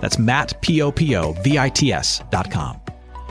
That's 0.00 0.18
Matt, 0.18 0.60
P-O-P-O-V-I-T-S 0.60 2.22
dot 2.30 2.50
com. 2.50 2.80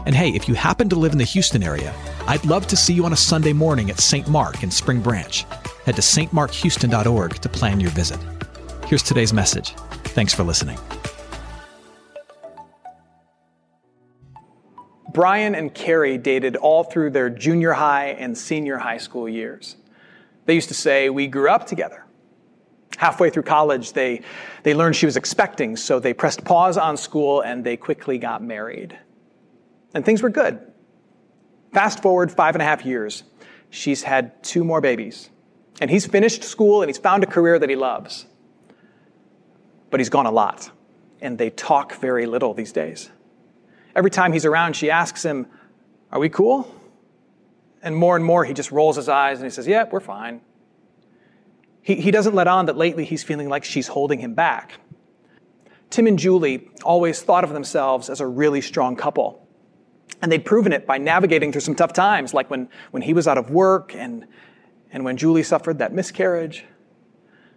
And 0.06 0.16
hey, 0.16 0.30
if 0.30 0.48
you 0.48 0.56
happen 0.56 0.90
to 0.90 0.96
live 0.96 1.14
in 1.14 1.18
the 1.18 1.24
Houston 1.24 1.64
area, 1.64 1.94
I'd 2.28 2.44
love 2.46 2.68
to 2.68 2.76
see 2.76 2.94
you 2.94 3.06
on 3.06 3.14
a 3.14 3.18
Sunday 3.18 3.54
morning 3.54 3.90
at 3.90 4.00
St. 4.00 4.28
Mark 4.28 4.64
in 4.64 4.72
Spring 4.72 5.02
Branch. 5.02 5.44
Head 5.86 5.96
to 5.96 6.02
stmarkhouston.org 6.02 7.36
to 7.36 7.50
plan 7.50 7.80
your 7.80 7.92
visit. 7.92 8.20
Here's 8.88 9.04
today's 9.04 9.34
message. 9.34 9.74
Thanks 10.14 10.34
for 10.34 10.44
listening. 10.44 10.78
Brian 15.14 15.54
and 15.54 15.74
Carrie 15.74 16.18
dated 16.18 16.56
all 16.56 16.84
through 16.84 17.12
their 17.12 17.30
junior 17.30 17.74
high 17.74 18.08
and 18.08 18.36
senior 18.38 18.80
high 18.80 18.98
school 18.98 19.30
years. 19.30 19.76
They 20.46 20.56
used 20.56 20.70
to 20.70 20.74
say, 20.74 21.10
We 21.10 21.28
grew 21.28 21.50
up 21.50 21.68
together. 21.68 22.03
Halfway 22.98 23.30
through 23.30 23.44
college, 23.44 23.94
they, 23.94 24.22
they 24.64 24.74
learned 24.74 24.96
she 24.96 25.06
was 25.06 25.18
expecting, 25.18 25.76
so 25.76 26.00
they 26.00 26.14
pressed 26.14 26.46
pause 26.46 26.78
on 26.78 26.96
school 26.98 27.42
and 27.42 27.64
they 27.64 27.76
quickly 27.76 28.18
got 28.18 28.44
married. 28.44 28.98
And 29.94 30.06
things 30.06 30.22
were 30.22 30.30
good. 30.30 30.60
Fast 31.74 32.02
forward 32.02 32.32
five 32.32 32.56
and 32.56 32.62
a 32.62 32.66
half 32.66 32.86
years, 32.86 33.24
she's 33.70 34.04
had 34.04 34.44
two 34.44 34.64
more 34.64 34.80
babies. 34.80 35.30
And 35.82 35.90
he's 35.90 36.06
finished 36.06 36.44
school 36.44 36.82
and 36.82 36.90
he's 36.90 37.00
found 37.00 37.24
a 37.24 37.28
career 37.28 37.58
that 37.58 37.70
he 37.70 37.76
loves. 37.76 38.26
But 39.90 40.00
he's 40.00 40.10
gone 40.10 40.26
a 40.26 40.32
lot, 40.32 40.72
and 41.22 41.38
they 41.38 41.50
talk 41.50 41.96
very 41.96 42.26
little 42.26 42.54
these 42.54 42.72
days. 42.72 43.12
Every 43.96 44.10
time 44.10 44.34
he's 44.34 44.46
around, 44.46 44.76
she 44.76 44.90
asks 44.90 45.24
him, 45.24 45.48
Are 46.12 46.20
we 46.20 46.30
cool? 46.30 46.74
And 47.82 47.96
more 47.96 48.16
and 48.16 48.26
more, 48.26 48.46
he 48.46 48.54
just 48.54 48.72
rolls 48.72 48.96
his 48.96 49.10
eyes 49.10 49.38
and 49.40 49.46
he 49.46 49.52
says, 49.52 49.68
Yeah, 49.68 49.84
we're 49.92 50.00
fine. 50.00 50.42
He, 51.84 51.96
he 51.96 52.12
doesn't 52.12 52.34
let 52.34 52.48
on 52.48 52.66
that 52.66 52.78
lately 52.78 53.06
he's 53.06 53.24
feeling 53.24 53.50
like 53.50 53.64
she's 53.64 53.88
holding 53.88 54.20
him 54.20 54.34
back. 54.34 54.80
Tim 55.90 56.08
and 56.08 56.18
Julie 56.18 56.70
always 56.84 57.22
thought 57.22 57.44
of 57.44 57.52
themselves 57.52 58.10
as 58.10 58.20
a 58.20 58.26
really 58.26 58.62
strong 58.62 58.96
couple. 58.96 59.48
And 60.22 60.32
they'd 60.32 60.46
proven 60.46 60.74
it 60.74 60.88
by 60.88 60.98
navigating 60.98 61.52
through 61.52 61.62
some 61.62 61.76
tough 61.76 61.94
times, 61.94 62.34
like 62.34 62.50
when, 62.50 62.70
when 62.92 63.04
he 63.04 63.14
was 63.14 63.28
out 63.28 63.38
of 63.38 63.52
work 63.52 63.94
and, 63.94 64.26
and 64.92 65.04
when 65.04 65.18
Julie 65.18 65.44
suffered 65.44 65.80
that 65.80 65.94
miscarriage. 65.94 66.66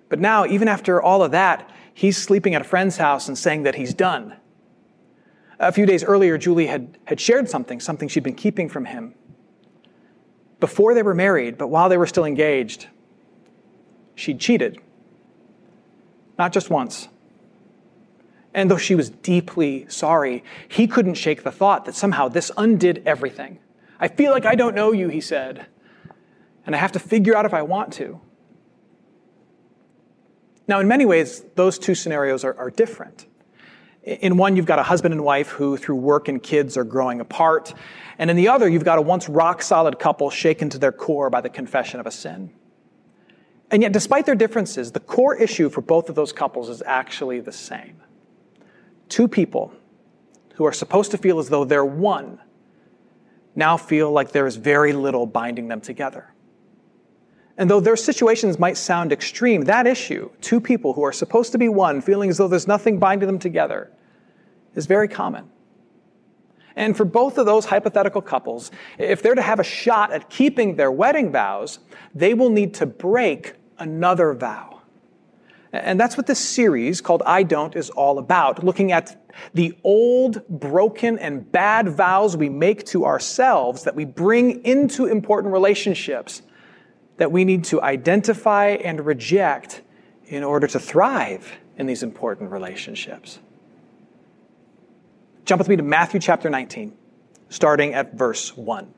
But 0.08 0.18
now, 0.18 0.44
even 0.44 0.68
after 0.68 1.00
all 1.00 1.22
of 1.22 1.30
that, 1.30 1.70
he's 1.94 2.16
sleeping 2.16 2.54
at 2.54 2.60
a 2.60 2.64
friend's 2.64 2.96
house 2.96 3.28
and 3.28 3.38
saying 3.38 3.62
that 3.62 3.76
he's 3.76 3.94
done. 3.94 4.36
A 5.58 5.72
few 5.72 5.86
days 5.86 6.04
earlier, 6.04 6.36
Julie 6.36 6.66
had, 6.66 6.98
had 7.04 7.20
shared 7.20 7.48
something, 7.48 7.80
something 7.80 8.08
she'd 8.08 8.22
been 8.22 8.34
keeping 8.34 8.68
from 8.68 8.84
him. 8.84 9.14
Before 10.60 10.94
they 10.94 11.02
were 11.02 11.14
married, 11.14 11.56
but 11.56 11.68
while 11.68 11.88
they 11.88 11.96
were 11.96 12.06
still 12.06 12.24
engaged, 12.24 12.88
she'd 14.16 14.40
cheated. 14.40 14.80
Not 16.36 16.52
just 16.52 16.68
once. 16.68 17.08
And 18.52 18.70
though 18.70 18.78
she 18.78 18.94
was 18.94 19.10
deeply 19.10 19.84
sorry, 19.88 20.42
he 20.66 20.88
couldn't 20.88 21.14
shake 21.14 21.44
the 21.44 21.52
thought 21.52 21.84
that 21.84 21.94
somehow 21.94 22.26
this 22.26 22.50
undid 22.56 23.02
everything. 23.06 23.60
I 24.00 24.08
feel 24.08 24.32
like 24.32 24.44
I 24.44 24.54
don't 24.56 24.74
know 24.74 24.92
you, 24.92 25.08
he 25.08 25.20
said, 25.20 25.66
and 26.64 26.74
I 26.74 26.78
have 26.78 26.92
to 26.92 26.98
figure 26.98 27.36
out 27.36 27.44
if 27.44 27.54
I 27.54 27.62
want 27.62 27.92
to. 27.94 28.20
Now, 30.68 30.80
in 30.80 30.88
many 30.88 31.06
ways, 31.06 31.44
those 31.54 31.78
two 31.78 31.94
scenarios 31.94 32.44
are, 32.44 32.58
are 32.58 32.70
different. 32.70 33.26
In 34.02 34.36
one, 34.36 34.56
you've 34.56 34.66
got 34.66 34.78
a 34.78 34.82
husband 34.82 35.12
and 35.14 35.22
wife 35.22 35.48
who, 35.48 35.76
through 35.76 35.96
work 35.96 36.28
and 36.28 36.42
kids, 36.42 36.76
are 36.76 36.84
growing 36.84 37.20
apart. 37.20 37.74
And 38.18 38.30
in 38.30 38.36
the 38.36 38.48
other, 38.48 38.68
you've 38.68 38.84
got 38.84 38.98
a 38.98 39.02
once 39.02 39.28
rock 39.28 39.62
solid 39.62 39.98
couple 39.98 40.30
shaken 40.30 40.70
to 40.70 40.78
their 40.78 40.92
core 40.92 41.30
by 41.30 41.40
the 41.40 41.48
confession 41.48 42.00
of 42.00 42.06
a 42.06 42.10
sin. 42.10 42.52
And 43.70 43.82
yet, 43.82 43.92
despite 43.92 44.26
their 44.26 44.34
differences, 44.34 44.92
the 44.92 45.00
core 45.00 45.34
issue 45.34 45.68
for 45.68 45.80
both 45.80 46.08
of 46.08 46.14
those 46.14 46.32
couples 46.32 46.68
is 46.68 46.82
actually 46.86 47.40
the 47.40 47.52
same. 47.52 48.00
Two 49.08 49.26
people 49.28 49.72
who 50.54 50.64
are 50.64 50.72
supposed 50.72 51.10
to 51.10 51.18
feel 51.18 51.38
as 51.38 51.48
though 51.48 51.64
they're 51.64 51.84
one 51.84 52.40
now 53.54 53.76
feel 53.76 54.12
like 54.12 54.32
there 54.32 54.46
is 54.46 54.56
very 54.56 54.92
little 54.92 55.26
binding 55.26 55.68
them 55.68 55.80
together. 55.80 56.32
And 57.58 57.70
though 57.70 57.80
their 57.80 57.96
situations 57.96 58.58
might 58.58 58.76
sound 58.76 59.12
extreme, 59.12 59.62
that 59.62 59.86
issue, 59.86 60.30
two 60.40 60.60
people 60.60 60.92
who 60.92 61.02
are 61.02 61.12
supposed 61.12 61.52
to 61.52 61.58
be 61.58 61.68
one, 61.68 62.02
feeling 62.02 62.28
as 62.28 62.36
though 62.36 62.48
there's 62.48 62.68
nothing 62.68 62.98
binding 62.98 63.26
them 63.26 63.38
together, 63.38 63.90
is 64.74 64.86
very 64.86 65.08
common. 65.08 65.50
And 66.76 66.94
for 66.94 67.06
both 67.06 67.38
of 67.38 67.46
those 67.46 67.64
hypothetical 67.64 68.20
couples, 68.20 68.70
if 68.98 69.22
they're 69.22 69.34
to 69.34 69.42
have 69.42 69.58
a 69.58 69.64
shot 69.64 70.12
at 70.12 70.28
keeping 70.28 70.76
their 70.76 70.92
wedding 70.92 71.32
vows, 71.32 71.78
they 72.14 72.34
will 72.34 72.50
need 72.50 72.74
to 72.74 72.86
break 72.86 73.54
another 73.78 74.34
vow. 74.34 74.82
And 75.72 75.98
that's 75.98 76.16
what 76.16 76.26
this 76.26 76.38
series 76.38 77.00
called 77.00 77.22
I 77.26 77.42
Don't 77.42 77.74
is 77.74 77.90
all 77.90 78.18
about, 78.18 78.62
looking 78.62 78.92
at 78.92 79.26
the 79.52 79.76
old, 79.84 80.46
broken, 80.48 81.18
and 81.18 81.50
bad 81.50 81.88
vows 81.88 82.36
we 82.36 82.48
make 82.48 82.84
to 82.86 83.04
ourselves 83.04 83.84
that 83.84 83.94
we 83.94 84.04
bring 84.04 84.64
into 84.64 85.06
important 85.06 85.52
relationships 85.52 86.42
that 87.16 87.32
we 87.32 87.44
need 87.44 87.64
to 87.64 87.80
identify 87.82 88.68
and 88.68 89.04
reject 89.04 89.82
in 90.26 90.44
order 90.44 90.66
to 90.66 90.78
thrive 90.78 91.58
in 91.76 91.86
these 91.86 92.02
important 92.02 92.50
relationships. 92.50 93.38
Jump 95.46 95.60
with 95.60 95.68
me 95.68 95.76
to 95.76 95.82
Matthew 95.84 96.18
chapter 96.18 96.50
19, 96.50 96.92
starting 97.50 97.94
at 97.94 98.14
verse 98.14 98.56
1. 98.56 98.92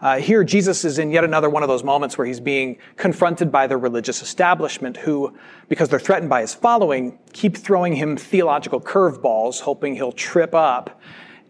Uh, 0.00 0.18
here, 0.18 0.42
Jesus 0.42 0.84
is 0.84 0.98
in 0.98 1.12
yet 1.12 1.22
another 1.22 1.48
one 1.48 1.62
of 1.62 1.68
those 1.68 1.84
moments 1.84 2.18
where 2.18 2.26
he's 2.26 2.40
being 2.40 2.78
confronted 2.96 3.52
by 3.52 3.68
the 3.68 3.76
religious 3.76 4.20
establishment, 4.20 4.96
who, 4.96 5.32
because 5.68 5.88
they're 5.88 6.00
threatened 6.00 6.28
by 6.28 6.40
his 6.40 6.52
following, 6.52 7.20
keep 7.32 7.56
throwing 7.56 7.94
him 7.94 8.16
theological 8.16 8.80
curveballs, 8.80 9.60
hoping 9.60 9.94
he'll 9.94 10.10
trip 10.10 10.56
up 10.56 11.00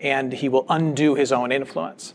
and 0.01 0.35
he 0.35 0.51
will 0.51 0.67
undo 0.69 1.15
his 1.15 1.33
own 1.33 1.51
influence. 1.51 2.13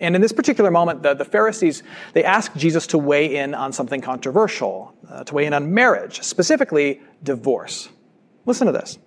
And 0.00 0.14
in 0.14 0.20
this 0.20 0.32
particular 0.32 0.70
moment, 0.70 1.02
the, 1.02 1.14
the 1.14 1.24
Pharisees, 1.24 1.82
they 2.12 2.24
ask 2.24 2.54
Jesus 2.56 2.86
to 2.88 2.98
weigh 2.98 3.36
in 3.36 3.54
on 3.54 3.72
something 3.72 4.02
controversial, 4.02 4.94
uh, 5.10 5.24
to 5.24 5.34
weigh 5.34 5.46
in 5.46 5.54
on 5.54 5.72
marriage, 5.72 6.20
specifically 6.20 7.00
divorce. 7.22 7.88
Listen 8.44 8.66
to 8.66 8.72
this. 8.74 8.98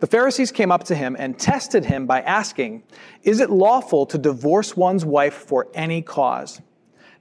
The 0.00 0.06
Pharisees 0.06 0.52
came 0.52 0.70
up 0.70 0.84
to 0.84 0.94
him 0.94 1.16
and 1.18 1.38
tested 1.38 1.84
him 1.84 2.06
by 2.06 2.20
asking, 2.22 2.84
Is 3.24 3.40
it 3.40 3.50
lawful 3.50 4.06
to 4.06 4.18
divorce 4.18 4.76
one's 4.76 5.04
wife 5.04 5.34
for 5.34 5.66
any 5.74 6.02
cause? 6.02 6.60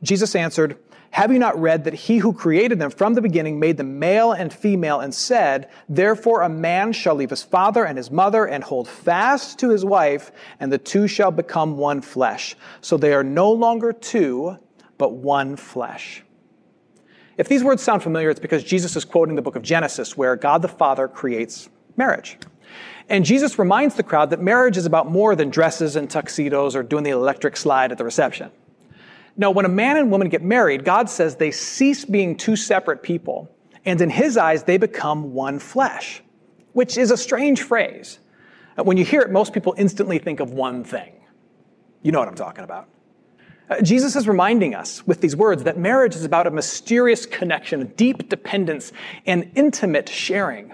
Jesus 0.04 0.36
answered, 0.36 0.78
Have 1.10 1.32
you 1.32 1.40
not 1.40 1.60
read 1.60 1.86
that 1.86 1.96
he 1.96 2.20
who 2.20 2.34
created 2.34 2.78
them 2.78 2.92
from 2.92 3.16
the 3.16 3.22
beginning 3.22 3.60
made 3.60 3.78
them 3.78 3.98
male 3.98 4.32
and 4.32 4.54
female 4.54 5.00
and 5.00 5.14
said, 5.14 5.70
Therefore 5.90 6.44
a 6.44 6.50
man 6.50 6.94
shall 6.94 7.16
leave 7.16 7.32
his 7.32 7.42
father 7.42 7.84
and 7.84 7.98
his 7.98 8.12
mother 8.12 8.46
and 8.46 8.64
hold 8.64 8.88
fast 8.88 9.58
to 9.60 9.70
his 9.70 9.84
wife, 9.84 10.32
and 10.60 10.72
the 10.72 10.78
two 10.78 11.08
shall 11.08 11.32
become 11.32 11.78
one 11.78 12.02
flesh. 12.02 12.56
So 12.82 12.96
they 12.96 13.14
are 13.14 13.24
no 13.24 13.52
longer 13.52 13.92
two, 13.92 14.60
but 15.00 15.14
one 15.14 15.56
flesh. 15.56 16.24
If 17.38 17.48
these 17.48 17.64
words 17.64 17.82
sound 17.82 18.04
familiar, 18.04 18.30
it's 18.30 18.40
because 18.40 18.64
Jesus 18.64 18.96
is 18.96 19.04
quoting 19.06 19.36
the 19.36 19.42
book 19.42 19.56
of 19.56 19.64
Genesis, 19.64 20.16
where 20.16 20.36
God 20.36 20.62
the 20.62 20.68
Father 20.68 21.08
creates 21.08 21.70
marriage. 21.96 22.38
And 23.10 23.26
Jesus 23.26 23.58
reminds 23.58 23.96
the 23.96 24.04
crowd 24.04 24.30
that 24.32 24.42
marriage 24.42 24.78
is 24.78 24.86
about 24.86 25.10
more 25.10 25.36
than 25.36 25.50
dresses 25.50 25.96
and 25.96 26.10
tuxedos 26.10 26.76
or 26.76 26.84
doing 26.84 27.04
the 27.04 27.12
electric 27.12 27.56
slide 27.56 27.92
at 27.92 27.98
the 27.98 28.04
reception. 28.04 28.52
No, 29.38 29.52
when 29.52 29.66
a 29.66 29.70
man 29.70 29.98
and 29.98 30.12
woman 30.12 30.30
get 30.30 30.42
married, 30.42 30.84
God 30.84 31.10
says 31.10 31.36
they 31.36 31.52
cease 31.52 32.06
being 32.06 32.36
two 32.36 32.56
separate 32.56 33.04
people, 33.04 33.50
and 33.86 34.02
in 34.02 34.10
his 34.10 34.36
eyes, 34.36 34.64
they 34.64 34.78
become 34.78 35.34
one 35.34 35.60
flesh, 35.60 36.24
which 36.74 36.98
is 36.98 37.12
a 37.12 37.18
strange 37.18 37.62
phrase. 37.62 38.20
When 38.76 38.98
you 38.98 39.06
hear 39.06 39.22
it, 39.22 39.32
most 39.32 39.54
people 39.54 39.76
instantly 39.78 40.20
think 40.20 40.40
of 40.40 40.52
one 40.52 40.84
thing. 40.84 41.14
You 42.02 42.12
know 42.12 42.20
what 42.20 42.28
I'm 42.28 42.36
talking 42.36 42.64
about. 42.64 42.90
Uh, 43.70 43.82
Jesus 43.82 44.16
is 44.16 44.28
reminding 44.28 44.76
us 44.76 45.06
with 45.06 45.20
these 45.22 45.36
words 45.36 45.64
that 45.64 45.78
marriage 45.78 46.16
is 46.16 46.24
about 46.24 46.48
a 46.48 46.52
mysterious 46.52 47.26
connection, 47.26 47.82
a 47.82 47.86
deep 47.86 48.30
dependence, 48.30 48.92
and 49.26 49.52
intimate 49.56 50.08
sharing. 50.10 50.74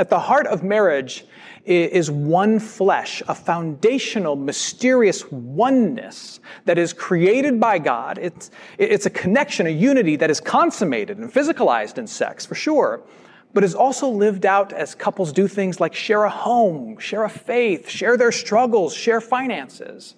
At 0.00 0.08
the 0.08 0.18
heart 0.18 0.46
of 0.46 0.62
marriage 0.62 1.26
is 1.66 2.10
one 2.10 2.58
flesh, 2.58 3.22
a 3.28 3.34
foundational, 3.34 4.34
mysterious 4.34 5.30
oneness 5.30 6.40
that 6.64 6.78
is 6.78 6.94
created 6.94 7.60
by 7.60 7.78
God. 7.78 8.16
It's, 8.16 8.50
it's 8.78 9.04
a 9.04 9.10
connection, 9.10 9.66
a 9.66 9.70
unity 9.70 10.16
that 10.16 10.30
is 10.30 10.40
consummated 10.40 11.18
and 11.18 11.30
physicalized 11.30 11.98
in 11.98 12.06
sex, 12.06 12.46
for 12.46 12.54
sure. 12.54 13.02
but 13.52 13.64
is 13.64 13.74
also 13.74 14.08
lived 14.08 14.46
out 14.46 14.72
as 14.72 14.94
couples 14.94 15.32
do 15.32 15.48
things 15.48 15.80
like 15.80 15.94
share 15.94 16.24
a 16.24 16.30
home, 16.30 16.98
share 16.98 17.24
a 17.24 17.28
faith, 17.28 17.88
share 17.88 18.16
their 18.16 18.32
struggles, 18.32 18.94
share 18.94 19.20
finances. 19.20 20.14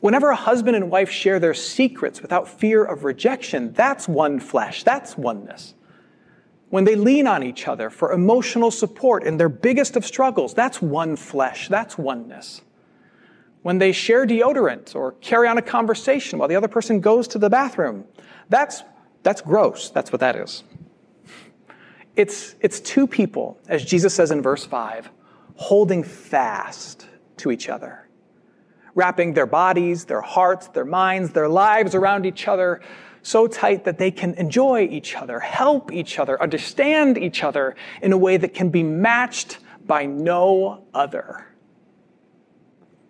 Whenever 0.00 0.28
a 0.30 0.36
husband 0.36 0.76
and 0.76 0.90
wife 0.90 1.10
share 1.10 1.40
their 1.40 1.54
secrets 1.54 2.20
without 2.20 2.48
fear 2.48 2.84
of 2.84 3.04
rejection, 3.04 3.72
that's 3.72 4.06
one 4.06 4.38
flesh, 4.38 4.82
that's 4.82 5.16
oneness. 5.16 5.74
When 6.76 6.84
they 6.84 6.94
lean 6.94 7.26
on 7.26 7.42
each 7.42 7.68
other 7.68 7.88
for 7.88 8.12
emotional 8.12 8.70
support 8.70 9.24
in 9.24 9.38
their 9.38 9.48
biggest 9.48 9.96
of 9.96 10.04
struggles, 10.04 10.52
that's 10.52 10.82
one 10.82 11.16
flesh, 11.16 11.68
that's 11.68 11.96
oneness. 11.96 12.60
When 13.62 13.78
they 13.78 13.92
share 13.92 14.26
deodorant 14.26 14.94
or 14.94 15.12
carry 15.12 15.48
on 15.48 15.56
a 15.56 15.62
conversation 15.62 16.38
while 16.38 16.48
the 16.48 16.54
other 16.54 16.68
person 16.68 17.00
goes 17.00 17.28
to 17.28 17.38
the 17.38 17.48
bathroom, 17.48 18.04
that's, 18.50 18.82
that's 19.22 19.40
gross, 19.40 19.88
that's 19.88 20.12
what 20.12 20.20
that 20.20 20.36
is. 20.36 20.64
It's, 22.14 22.56
it's 22.60 22.78
two 22.80 23.06
people, 23.06 23.58
as 23.68 23.82
Jesus 23.82 24.12
says 24.12 24.30
in 24.30 24.42
verse 24.42 24.66
5, 24.66 25.08
holding 25.54 26.02
fast 26.02 27.06
to 27.38 27.50
each 27.50 27.70
other, 27.70 28.06
wrapping 28.94 29.32
their 29.32 29.46
bodies, 29.46 30.04
their 30.04 30.20
hearts, 30.20 30.68
their 30.68 30.84
minds, 30.84 31.30
their 31.30 31.48
lives 31.48 31.94
around 31.94 32.26
each 32.26 32.46
other 32.46 32.82
so 33.26 33.48
tight 33.48 33.82
that 33.82 33.98
they 33.98 34.12
can 34.12 34.34
enjoy 34.34 34.82
each 34.82 35.16
other, 35.16 35.40
help 35.40 35.92
each 35.92 36.20
other, 36.20 36.40
understand 36.40 37.18
each 37.18 37.42
other 37.42 37.74
in 38.00 38.12
a 38.12 38.16
way 38.16 38.36
that 38.36 38.54
can 38.54 38.68
be 38.68 38.84
matched 38.84 39.58
by 39.84 40.06
no 40.06 40.84
other. 40.94 41.44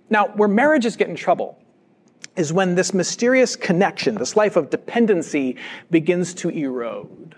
Now, 0.09 0.29
where 0.29 0.49
marriages 0.49 0.97
get 0.97 1.11
in 1.11 1.17
trouble 1.17 1.59
is 2.35 2.51
when 2.51 2.77
this 2.77 2.95
mysterious 2.95 3.57
connection, 3.57 4.15
this 4.15 4.37
life 4.37 4.57
of 4.57 4.71
dependency, 4.71 5.57
begins 5.91 6.33
to 6.33 6.49
erode. 6.49 7.35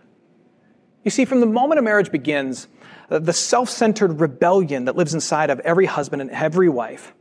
You 1.02 1.10
see, 1.10 1.24
from 1.24 1.40
the 1.40 1.46
moment 1.46 1.80
a 1.80 1.82
marriage 1.82 2.12
begins, 2.12 2.68
uh, 3.10 3.18
the 3.18 3.32
self 3.32 3.68
centered 3.68 4.20
rebellion 4.20 4.84
that 4.84 4.94
lives 4.94 5.14
inside 5.14 5.50
of 5.50 5.58
every 5.60 5.86
husband 5.86 6.22
and 6.22 6.30
every 6.30 6.68
wife, 6.68 7.12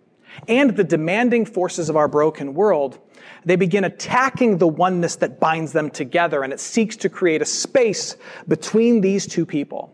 and 0.47 0.77
the 0.77 0.83
demanding 0.83 1.45
forces 1.45 1.89
of 1.89 1.95
our 1.95 2.07
broken 2.07 2.53
world, 2.53 2.99
they 3.45 3.55
begin 3.55 3.83
attacking 3.83 4.57
the 4.57 4.67
oneness 4.67 5.15
that 5.17 5.39
binds 5.39 5.73
them 5.73 5.89
together, 5.89 6.43
and 6.43 6.51
it 6.51 6.59
seeks 6.59 6.95
to 6.97 7.09
create 7.09 7.41
a 7.41 7.45
space 7.45 8.17
between 8.47 9.01
these 9.01 9.25
two 9.25 9.45
people. 9.45 9.93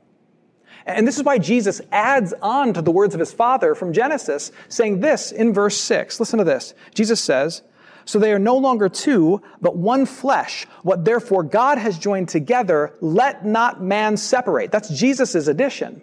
And 0.86 1.08
this 1.08 1.18
is 1.18 1.24
why 1.24 1.38
Jesus 1.38 1.82
adds 1.92 2.34
on 2.42 2.74
to 2.74 2.82
the 2.82 2.92
words 2.92 3.14
of 3.14 3.20
his 3.20 3.32
Father 3.32 3.74
from 3.74 3.94
Genesis, 3.94 4.52
saying 4.68 5.00
this 5.00 5.32
in 5.32 5.54
verse 5.54 5.78
6. 5.78 6.20
Listen 6.20 6.40
to 6.40 6.46
this. 6.46 6.74
Jesus 6.94 7.22
says, 7.22 7.62
so 8.06 8.20
they 8.20 8.34
are 8.34 8.40
no 8.40 8.58
longer 8.58 8.90
two, 8.90 9.42
but 9.62 9.78
one 9.78 10.06
flesh. 10.06 10.68
What 10.82 11.06
therefore 11.06 11.44
God 11.44 11.78
has 11.78 11.98
joined 11.98 12.28
together, 12.28 12.94
let 13.00 13.46
not 13.46 13.82
man 13.82 14.18
separate. 14.18 14.72
That's 14.72 14.90
Jesus' 14.90 15.48
addition. 15.48 16.02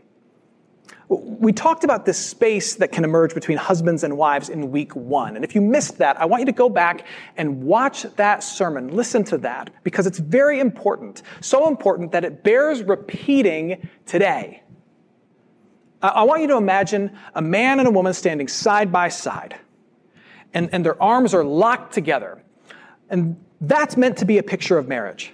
We 1.10 1.52
talked 1.52 1.82
about 1.82 2.06
this 2.06 2.24
space 2.24 2.76
that 2.76 2.92
can 2.92 3.02
emerge 3.02 3.34
between 3.34 3.58
husbands 3.58 4.04
and 4.04 4.16
wives 4.16 4.48
in 4.48 4.70
week 4.70 4.94
one. 4.94 5.34
And 5.34 5.44
if 5.44 5.56
you 5.56 5.60
missed 5.60 5.98
that, 5.98 6.20
I 6.20 6.24
want 6.24 6.42
you 6.42 6.46
to 6.46 6.52
go 6.52 6.68
back 6.68 7.04
and 7.36 7.64
watch 7.64 8.02
that 8.14 8.44
sermon. 8.44 8.94
Listen 8.94 9.24
to 9.24 9.38
that 9.38 9.70
because 9.82 10.06
it's 10.06 10.20
very 10.20 10.60
important. 10.60 11.22
So 11.40 11.66
important 11.66 12.12
that 12.12 12.24
it 12.24 12.44
bears 12.44 12.84
repeating 12.84 13.88
today. 14.06 14.62
I 16.00 16.22
want 16.22 16.42
you 16.42 16.46
to 16.46 16.56
imagine 16.56 17.10
a 17.34 17.42
man 17.42 17.80
and 17.80 17.88
a 17.88 17.90
woman 17.90 18.14
standing 18.14 18.46
side 18.46 18.92
by 18.92 19.08
side 19.08 19.56
and, 20.54 20.68
and 20.72 20.84
their 20.84 21.00
arms 21.02 21.34
are 21.34 21.44
locked 21.44 21.92
together. 21.92 22.42
And 23.08 23.36
that's 23.60 23.96
meant 23.96 24.16
to 24.18 24.24
be 24.24 24.38
a 24.38 24.42
picture 24.42 24.78
of 24.78 24.88
marriage. 24.88 25.32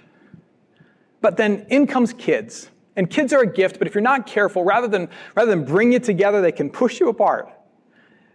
But 1.21 1.37
then 1.37 1.65
in 1.69 1.87
comes 1.87 2.13
kids. 2.13 2.69
And 2.97 3.09
kids 3.09 3.31
are 3.31 3.41
a 3.41 3.47
gift, 3.47 3.77
but 3.77 3.87
if 3.87 3.93
you're 3.93 4.01
not 4.01 4.25
careful, 4.25 4.63
rather 4.65 4.87
than, 4.87 5.07
rather 5.35 5.51
than 5.51 5.63
bring 5.63 5.93
you 5.93 5.99
together, 5.99 6.41
they 6.41 6.51
can 6.51 6.71
push 6.71 6.99
you 6.99 7.09
apart. 7.09 7.47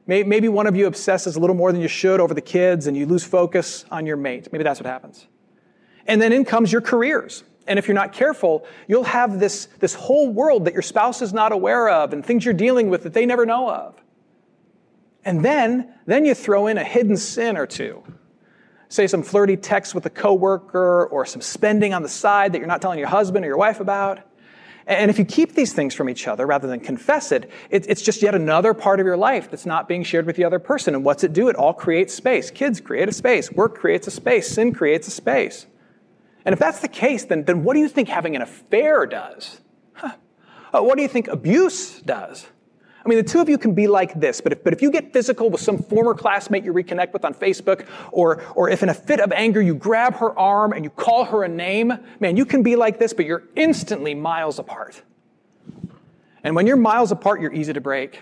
Maybe 0.07 0.49
one 0.49 0.67
of 0.67 0.77
you 0.77 0.87
obsesses 0.87 1.37
a 1.37 1.41
little 1.41 1.55
more 1.55 1.73
than 1.73 1.81
you 1.81 1.89
should 1.89 2.21
over 2.21 2.33
the 2.33 2.41
kids 2.41 2.87
and 2.87 2.97
you 2.97 3.07
lose 3.07 3.25
focus 3.25 3.85
on 3.91 4.07
your 4.07 4.17
mate. 4.17 4.49
Maybe 4.51 4.65
that's 4.65 4.81
what 4.81 4.87
happens. 4.87 5.27
And 6.07 6.21
then 6.23 6.33
in 6.33 6.45
comes 6.45 6.73
your 6.73 6.81
careers. 6.81 7.45
And 7.67 7.79
if 7.79 7.87
you're 7.87 7.95
not 7.95 8.13
careful, 8.13 8.67
you'll 8.89 9.05
have 9.05 9.39
this, 9.39 9.67
this 9.79 9.95
whole 9.95 10.29
world 10.29 10.65
that 10.65 10.73
your 10.73 10.83
spouse 10.83 11.23
is 11.23 11.33
not 11.33 11.53
aware 11.53 11.89
of 11.89 12.13
and 12.13 12.25
things 12.25 12.45
you're 12.45 12.55
dealing 12.55 12.89
with 12.89 13.05
that 13.05 13.15
they 13.15 13.27
never 13.27 13.47
know 13.47 13.71
of. 13.71 14.01
And 15.25 15.45
then, 15.45 15.95
then 16.07 16.25
you 16.25 16.35
throw 16.35 16.67
in 16.67 16.79
a 16.79 16.85
hidden 16.85 17.17
sin 17.17 17.57
or 17.57 17.67
two. 17.67 18.03
Say 18.89 19.07
some 19.07 19.23
flirty 19.23 19.57
text 19.57 19.95
with 19.95 20.05
a 20.07 20.11
coworker 20.11 21.07
or 21.07 21.27
some 21.27 21.41
spending 21.41 21.95
on 21.95 22.03
the 22.03 22.09
side 22.09 22.53
that 22.53 22.59
you're 22.59 22.67
not 22.67 22.83
telling 22.83 22.99
your 22.99 23.09
husband 23.09 23.45
or 23.45 23.49
your 23.49 23.57
wife 23.57 23.81
about. 23.81 24.21
And 24.87 25.11
if 25.11 25.19
you 25.19 25.25
keep 25.25 25.55
these 25.55 25.73
things 25.73 25.95
from 25.95 26.09
each 26.09 26.27
other 26.27 26.47
rather 26.47 26.67
than 26.67 26.81
confess 26.81 27.33
it, 27.33 27.51
it's 27.71 28.03
just 28.03 28.23
yet 28.23 28.35
another 28.35 28.75
part 28.75 29.01
of 29.01 29.07
your 29.07 29.17
life 29.17 29.51
that's 29.51 29.67
not 29.67 29.87
being 29.87 30.03
shared 30.03 30.27
with 30.27 30.37
the 30.37 30.45
other 30.45 30.59
person. 30.59 30.95
And 30.95 31.05
what's 31.05 31.23
it 31.25 31.33
do? 31.33 31.49
It 31.49 31.57
all 31.57 31.73
creates 31.73 32.13
space. 32.15 32.51
Kids 32.51 32.81
create 32.81 33.09
a 33.09 33.13
space. 33.13 33.51
Work 33.53 33.79
creates 33.79 34.07
a 34.07 34.11
space. 34.11 34.49
Sin 34.49 34.73
creates 34.73 35.07
a 35.09 35.13
space. 35.13 35.67
And 36.45 36.53
if 36.53 36.59
that's 36.59 36.81
the 36.81 36.89
case, 36.89 37.25
then, 37.25 37.45
then 37.45 37.63
what 37.63 37.75
do 37.75 37.81
you 37.81 37.89
think 37.89 38.09
having 38.09 38.35
an 38.35 38.43
affair 38.43 39.07
does? 39.07 39.61
Huh. 39.93 40.17
Uh, 40.75 40.83
what 40.83 40.97
do 40.97 41.03
you 41.03 41.09
think 41.09 41.29
abuse 41.29 42.01
does? 42.01 42.47
I 43.05 43.09
mean, 43.09 43.19
the 43.19 43.29
two 43.29 43.41
of 43.41 43.49
you 43.49 43.59
can 43.59 43.75
be 43.75 43.89
like 43.89 44.19
this, 44.19 44.41
but 44.41 44.53
if, 44.53 44.63
but 44.63 44.73
if 44.73 44.81
you 44.81 44.91
get 44.91 45.13
physical 45.13 45.51
with 45.51 45.61
some 45.61 45.79
former 45.79 46.15
classmate 46.15 46.63
you 46.63 46.73
reconnect 46.73 47.13
with 47.13 47.25
on 47.25 47.35
Facebook, 47.35 47.87
or, 48.13 48.45
or 48.55 48.71
if 48.71 48.83
in 48.83 48.89
a 48.89 48.95
fit 48.95 49.19
of 49.19 49.33
anger 49.33 49.61
you 49.61 49.75
grab 49.75 50.15
her 50.15 50.39
arm 50.39 50.73
and 50.73 50.85
you 50.85 50.91
call 50.91 51.25
her 51.25 51.43
a 51.43 51.49
name, 51.49 51.93
man, 52.21 52.37
you 52.37 52.45
can 52.45 52.63
be 52.63 52.77
like 52.77 53.01
this, 53.01 53.13
but 53.13 53.27
you're 53.27 53.43
instantly 53.57 54.15
miles 54.15 54.61
apart. 54.61 55.03
And 56.45 56.55
when 56.55 56.67
you're 56.67 56.77
miles 56.77 57.11
apart, 57.11 57.41
you're 57.41 57.53
easy 57.53 57.73
to 57.73 57.81
break. 57.81 58.21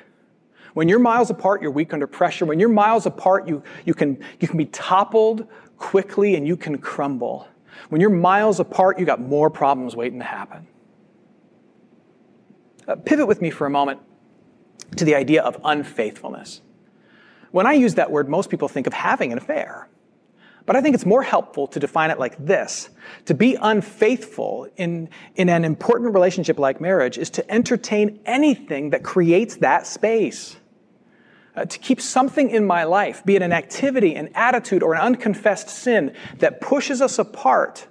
When 0.72 0.88
you're 0.88 0.98
miles 0.98 1.28
apart, 1.28 1.60
you're 1.60 1.70
weak 1.70 1.92
under 1.92 2.06
pressure. 2.06 2.46
When 2.46 2.58
you're 2.58 2.68
miles 2.68 3.04
apart, 3.04 3.48
you, 3.48 3.62
you, 3.84 3.92
can, 3.92 4.24
you 4.38 4.48
can 4.48 4.56
be 4.56 4.66
toppled 4.66 5.46
quickly 5.76 6.36
and 6.36 6.46
you 6.46 6.56
can 6.56 6.78
crumble. 6.78 7.48
When 7.90 8.00
you're 8.00 8.08
miles 8.08 8.60
apart, 8.60 8.98
you 8.98 9.04
got 9.04 9.20
more 9.20 9.50
problems 9.50 9.94
waiting 9.94 10.20
to 10.20 10.24
happen. 10.24 10.66
Uh, 12.88 12.96
pivot 12.96 13.26
with 13.26 13.42
me 13.42 13.50
for 13.50 13.66
a 13.66 13.70
moment 13.70 14.00
to 14.96 15.04
the 15.04 15.14
idea 15.14 15.42
of 15.42 15.60
unfaithfulness. 15.64 16.60
When 17.50 17.66
I 17.66 17.72
use 17.72 17.94
that 17.94 18.10
word, 18.10 18.28
most 18.28 18.50
people 18.50 18.68
think 18.68 18.86
of 18.86 18.92
having 18.92 19.32
an 19.32 19.38
affair. 19.38 19.88
But 20.66 20.76
I 20.76 20.82
think 20.82 20.94
it's 20.94 21.06
more 21.06 21.22
helpful 21.22 21.66
to 21.68 21.80
define 21.80 22.10
it 22.10 22.18
like 22.18 22.36
this. 22.38 22.90
To 23.24 23.34
be 23.34 23.56
unfaithful 23.60 24.68
in, 24.76 25.08
in 25.34 25.48
an 25.48 25.64
important 25.64 26.14
relationship 26.14 26.58
like 26.58 26.80
marriage 26.80 27.18
is 27.18 27.30
to 27.30 27.50
entertain 27.50 28.20
anything 28.24 28.90
that 28.90 29.02
creates 29.02 29.56
that 29.56 29.86
space. 29.86 30.56
Uh, 31.56 31.64
to 31.64 31.78
keep 31.80 32.00
something 32.00 32.50
in 32.50 32.64
my 32.64 32.84
life, 32.84 33.24
be 33.24 33.34
it 33.34 33.42
an 33.42 33.52
activity, 33.52 34.14
an 34.14 34.28
attitude, 34.34 34.84
or 34.84 34.94
an 34.94 35.00
unconfessed 35.00 35.68
sin 35.68 36.14
that 36.38 36.60
pushes 36.60 37.02
us 37.02 37.18
apart, 37.18 37.88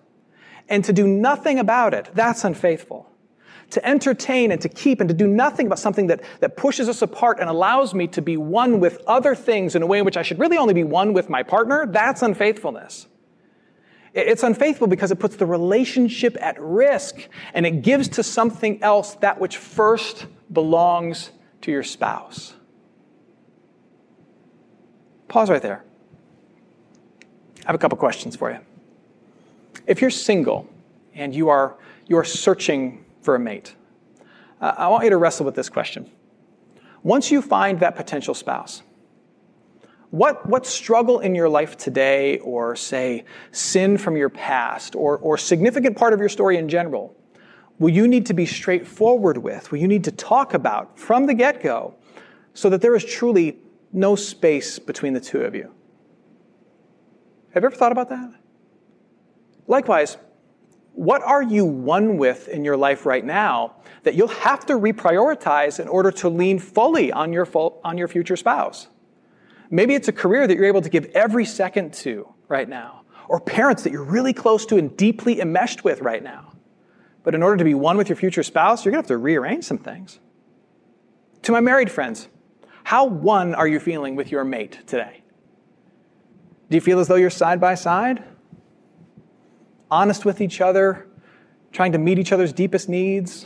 and 0.69 0.85
to 0.85 0.93
do 0.93 1.05
nothing 1.05 1.59
about 1.59 1.93
it, 1.93 2.09
that's 2.13 2.45
unfaithful 2.45 3.08
to 3.71 3.85
entertain 3.87 4.51
and 4.51 4.61
to 4.61 4.69
keep 4.69 4.99
and 4.99 5.07
to 5.09 5.13
do 5.13 5.27
nothing 5.27 5.67
about 5.67 5.79
something 5.79 6.07
that, 6.07 6.21
that 6.39 6.57
pushes 6.57 6.89
us 6.89 7.01
apart 7.01 7.39
and 7.39 7.49
allows 7.49 7.93
me 7.93 8.07
to 8.07 8.21
be 8.21 8.37
one 8.37 8.79
with 8.79 9.01
other 9.07 9.35
things 9.35 9.75
in 9.75 9.81
a 9.81 9.85
way 9.85 9.99
in 9.99 10.05
which 10.05 10.17
I 10.17 10.23
should 10.23 10.39
really 10.39 10.57
only 10.57 10.73
be 10.73 10.83
one 10.83 11.13
with 11.13 11.29
my 11.29 11.43
partner, 11.43 11.85
that's 11.85 12.21
unfaithfulness. 12.21 13.07
It's 14.13 14.41
unfaithful 14.41 14.87
because 14.87 15.11
it 15.11 15.19
puts 15.19 15.35
the 15.35 15.45
relationship 15.45 16.35
at 16.41 16.59
risk 16.59 17.29
and 17.53 17.65
it 17.65 17.83
gives 17.83 18.07
to 18.09 18.23
something 18.23 18.81
else 18.81 19.15
that 19.15 19.39
which 19.39 19.57
first 19.57 20.25
belongs 20.51 21.31
to 21.61 21.71
your 21.71 21.83
spouse. 21.83 22.55
Pause 25.27 25.51
right 25.51 25.61
there. 25.61 25.83
I 27.59 27.67
have 27.67 27.75
a 27.75 27.77
couple 27.77 27.97
questions 27.99 28.35
for 28.35 28.49
you. 28.49 28.59
If 29.85 30.01
you're 30.01 30.09
single 30.09 30.67
and 31.13 31.35
you 31.35 31.49
are, 31.49 31.75
you 32.07 32.17
are 32.17 32.23
searching 32.23 33.05
for 33.29 33.35
a 33.35 33.39
mate? 33.39 33.75
Uh, 34.59 34.73
I 34.75 34.87
want 34.87 35.03
you 35.03 35.11
to 35.11 35.17
wrestle 35.17 35.45
with 35.45 35.53
this 35.53 35.69
question. 35.69 36.09
Once 37.03 37.29
you 37.29 37.43
find 37.43 37.79
that 37.79 37.95
potential 37.95 38.33
spouse, 38.33 38.81
what, 40.09 40.47
what 40.47 40.65
struggle 40.65 41.19
in 41.19 41.35
your 41.35 41.47
life 41.47 41.77
today, 41.77 42.39
or 42.39 42.75
say, 42.75 43.25
sin 43.51 43.99
from 43.99 44.17
your 44.17 44.29
past, 44.29 44.95
or, 44.95 45.19
or 45.19 45.37
significant 45.37 45.95
part 45.95 46.13
of 46.13 46.19
your 46.19 46.27
story 46.27 46.57
in 46.57 46.67
general, 46.67 47.15
will 47.77 47.91
you 47.91 48.07
need 48.07 48.25
to 48.25 48.33
be 48.33 48.47
straightforward 48.47 49.37
with? 49.37 49.71
Will 49.71 49.77
you 49.77 49.87
need 49.87 50.05
to 50.05 50.11
talk 50.11 50.55
about 50.55 50.97
from 50.97 51.27
the 51.27 51.35
get 51.35 51.61
go 51.61 51.93
so 52.55 52.67
that 52.71 52.81
there 52.81 52.95
is 52.95 53.05
truly 53.05 53.59
no 53.93 54.15
space 54.15 54.79
between 54.79 55.13
the 55.13 55.21
two 55.21 55.41
of 55.41 55.53
you? 55.53 55.71
Have 57.53 57.61
you 57.61 57.67
ever 57.67 57.75
thought 57.75 57.91
about 57.91 58.09
that? 58.09 58.33
Likewise, 59.67 60.17
what 60.99 61.21
are 61.21 61.41
you 61.41 61.63
one 61.63 62.17
with 62.17 62.49
in 62.49 62.65
your 62.65 62.75
life 62.75 63.05
right 63.05 63.23
now 63.23 63.73
that 64.03 64.15
you'll 64.15 64.27
have 64.27 64.65
to 64.65 64.73
reprioritize 64.73 65.79
in 65.79 65.87
order 65.87 66.11
to 66.11 66.27
lean 66.27 66.59
fully 66.59 67.09
on 67.09 67.31
your, 67.31 67.47
on 67.85 67.97
your 67.97 68.09
future 68.09 68.35
spouse? 68.35 68.89
Maybe 69.69 69.95
it's 69.95 70.09
a 70.09 70.11
career 70.11 70.45
that 70.45 70.57
you're 70.57 70.65
able 70.65 70.81
to 70.81 70.89
give 70.89 71.05
every 71.15 71.45
second 71.45 71.93
to 71.93 72.27
right 72.49 72.67
now, 72.67 73.03
or 73.29 73.39
parents 73.39 73.83
that 73.83 73.93
you're 73.93 74.03
really 74.03 74.33
close 74.33 74.65
to 74.65 74.77
and 74.77 74.97
deeply 74.97 75.39
enmeshed 75.39 75.85
with 75.85 76.01
right 76.01 76.21
now. 76.21 76.51
But 77.23 77.33
in 77.33 77.43
order 77.43 77.55
to 77.55 77.63
be 77.63 77.75
one 77.75 77.95
with 77.95 78.09
your 78.09 78.17
future 78.17 78.43
spouse, 78.43 78.83
you're 78.83 78.91
to 78.91 78.97
have 78.97 79.07
to 79.07 79.17
rearrange 79.17 79.63
some 79.63 79.77
things. 79.77 80.19
To 81.43 81.53
my 81.53 81.61
married 81.61 81.89
friends, 81.89 82.27
how 82.83 83.05
one 83.05 83.55
are 83.55 83.69
you 83.69 83.79
feeling 83.79 84.17
with 84.17 84.33
your 84.33 84.43
mate 84.43 84.79
today? 84.85 85.21
Do 86.69 86.75
you 86.75 86.81
feel 86.81 86.99
as 86.99 87.07
though 87.07 87.15
you're 87.15 87.29
side 87.29 87.61
by 87.61 87.75
side? 87.75 88.21
Honest 89.91 90.25
with 90.25 90.41
each 90.41 90.61
other, 90.61 91.07
trying 91.71 91.91
to 91.91 91.97
meet 91.97 92.19
each 92.19 92.31
other's 92.31 92.53
deepest 92.53 92.89
needs, 92.89 93.45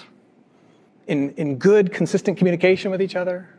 in, 1.07 1.31
in 1.31 1.57
good, 1.57 1.91
consistent 1.91 2.37
communication 2.37 2.91
with 2.91 3.01
each 3.01 3.15
other? 3.15 3.49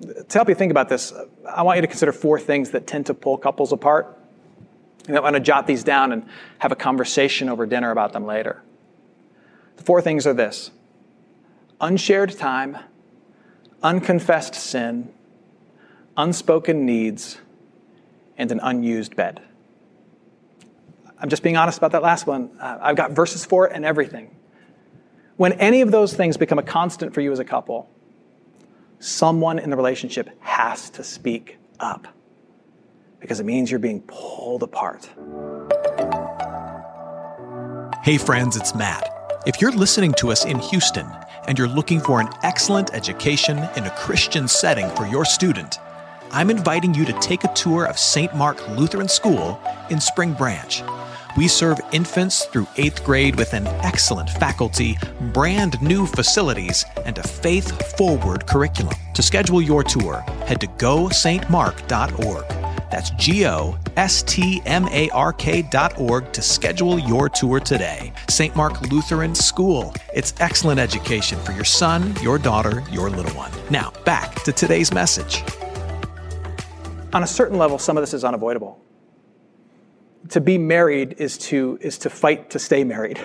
To 0.00 0.38
help 0.38 0.48
you 0.48 0.54
think 0.54 0.70
about 0.70 0.88
this, 0.88 1.12
I 1.48 1.62
want 1.62 1.76
you 1.76 1.82
to 1.82 1.86
consider 1.86 2.12
four 2.12 2.38
things 2.40 2.70
that 2.70 2.86
tend 2.86 3.06
to 3.06 3.14
pull 3.14 3.38
couples 3.38 3.72
apart. 3.72 4.18
And 5.06 5.16
I 5.16 5.20
want 5.20 5.34
to 5.34 5.40
jot 5.40 5.66
these 5.66 5.84
down 5.84 6.12
and 6.12 6.26
have 6.58 6.72
a 6.72 6.76
conversation 6.76 7.48
over 7.48 7.66
dinner 7.66 7.90
about 7.90 8.12
them 8.12 8.24
later. 8.24 8.62
The 9.76 9.82
four 9.82 10.00
things 10.00 10.26
are 10.26 10.34
this 10.34 10.70
unshared 11.80 12.36
time, 12.38 12.78
unconfessed 13.82 14.54
sin, 14.54 15.12
unspoken 16.16 16.86
needs, 16.86 17.38
and 18.38 18.52
an 18.52 18.60
unused 18.62 19.16
bed. 19.16 19.42
I'm 21.22 21.28
just 21.28 21.44
being 21.44 21.56
honest 21.56 21.78
about 21.78 21.92
that 21.92 22.02
last 22.02 22.26
one. 22.26 22.50
Uh, 22.60 22.78
I've 22.82 22.96
got 22.96 23.12
verses 23.12 23.44
for 23.44 23.68
it 23.68 23.72
and 23.74 23.84
everything. 23.84 24.36
When 25.36 25.52
any 25.52 25.80
of 25.80 25.92
those 25.92 26.12
things 26.12 26.36
become 26.36 26.58
a 26.58 26.64
constant 26.64 27.14
for 27.14 27.20
you 27.20 27.30
as 27.30 27.38
a 27.38 27.44
couple, 27.44 27.88
someone 28.98 29.60
in 29.60 29.70
the 29.70 29.76
relationship 29.76 30.30
has 30.40 30.90
to 30.90 31.04
speak 31.04 31.58
up 31.78 32.08
because 33.20 33.38
it 33.38 33.46
means 33.46 33.70
you're 33.70 33.78
being 33.78 34.02
pulled 34.02 34.64
apart. 34.64 35.08
Hey, 38.02 38.18
friends, 38.18 38.56
it's 38.56 38.74
Matt. 38.74 39.08
If 39.46 39.60
you're 39.60 39.70
listening 39.70 40.14
to 40.14 40.32
us 40.32 40.44
in 40.44 40.58
Houston 40.58 41.06
and 41.46 41.56
you're 41.56 41.68
looking 41.68 42.00
for 42.00 42.20
an 42.20 42.28
excellent 42.42 42.92
education 42.94 43.58
in 43.76 43.84
a 43.84 43.90
Christian 43.90 44.48
setting 44.48 44.90
for 44.96 45.06
your 45.06 45.24
student, 45.24 45.78
I'm 46.32 46.50
inviting 46.50 46.94
you 46.94 47.04
to 47.04 47.12
take 47.20 47.44
a 47.44 47.54
tour 47.54 47.84
of 47.84 47.96
St. 47.96 48.34
Mark 48.34 48.68
Lutheran 48.70 49.08
School 49.08 49.60
in 49.88 50.00
Spring 50.00 50.32
Branch. 50.32 50.82
We 51.34 51.48
serve 51.48 51.80
infants 51.92 52.44
through 52.46 52.66
eighth 52.76 53.04
grade 53.04 53.36
with 53.36 53.54
an 53.54 53.66
excellent 53.66 54.28
faculty, 54.28 54.98
brand 55.32 55.80
new 55.80 56.06
facilities, 56.06 56.84
and 57.06 57.16
a 57.16 57.22
faith 57.22 57.96
forward 57.96 58.46
curriculum. 58.46 58.94
To 59.14 59.22
schedule 59.22 59.62
your 59.62 59.82
tour, 59.82 60.20
head 60.46 60.60
to 60.60 60.66
gostmark.org. 60.66 62.44
That's 62.90 63.10
G 63.12 63.46
O 63.46 63.78
S 63.96 64.22
T 64.24 64.60
M 64.66 64.86
A 64.88 65.08
R 65.10 65.32
K 65.32 65.62
dot 65.62 65.98
org 65.98 66.30
to 66.32 66.42
schedule 66.42 66.98
your 66.98 67.30
tour 67.30 67.58
today. 67.58 68.12
St. 68.28 68.54
Mark 68.54 68.82
Lutheran 68.90 69.34
School. 69.34 69.94
It's 70.12 70.34
excellent 70.40 70.78
education 70.78 71.38
for 71.40 71.52
your 71.52 71.64
son, 71.64 72.14
your 72.20 72.36
daughter, 72.36 72.84
your 72.90 73.08
little 73.08 73.32
one. 73.32 73.50
Now, 73.70 73.92
back 74.04 74.34
to 74.42 74.52
today's 74.52 74.92
message. 74.92 75.42
On 77.14 77.22
a 77.22 77.26
certain 77.26 77.56
level, 77.56 77.78
some 77.78 77.96
of 77.96 78.02
this 78.02 78.12
is 78.12 78.24
unavoidable 78.24 78.81
to 80.32 80.40
be 80.40 80.56
married 80.56 81.16
is 81.18 81.36
to, 81.36 81.78
is 81.80 81.98
to 81.98 82.10
fight 82.10 82.50
to 82.50 82.58
stay 82.58 82.84
married. 82.84 83.20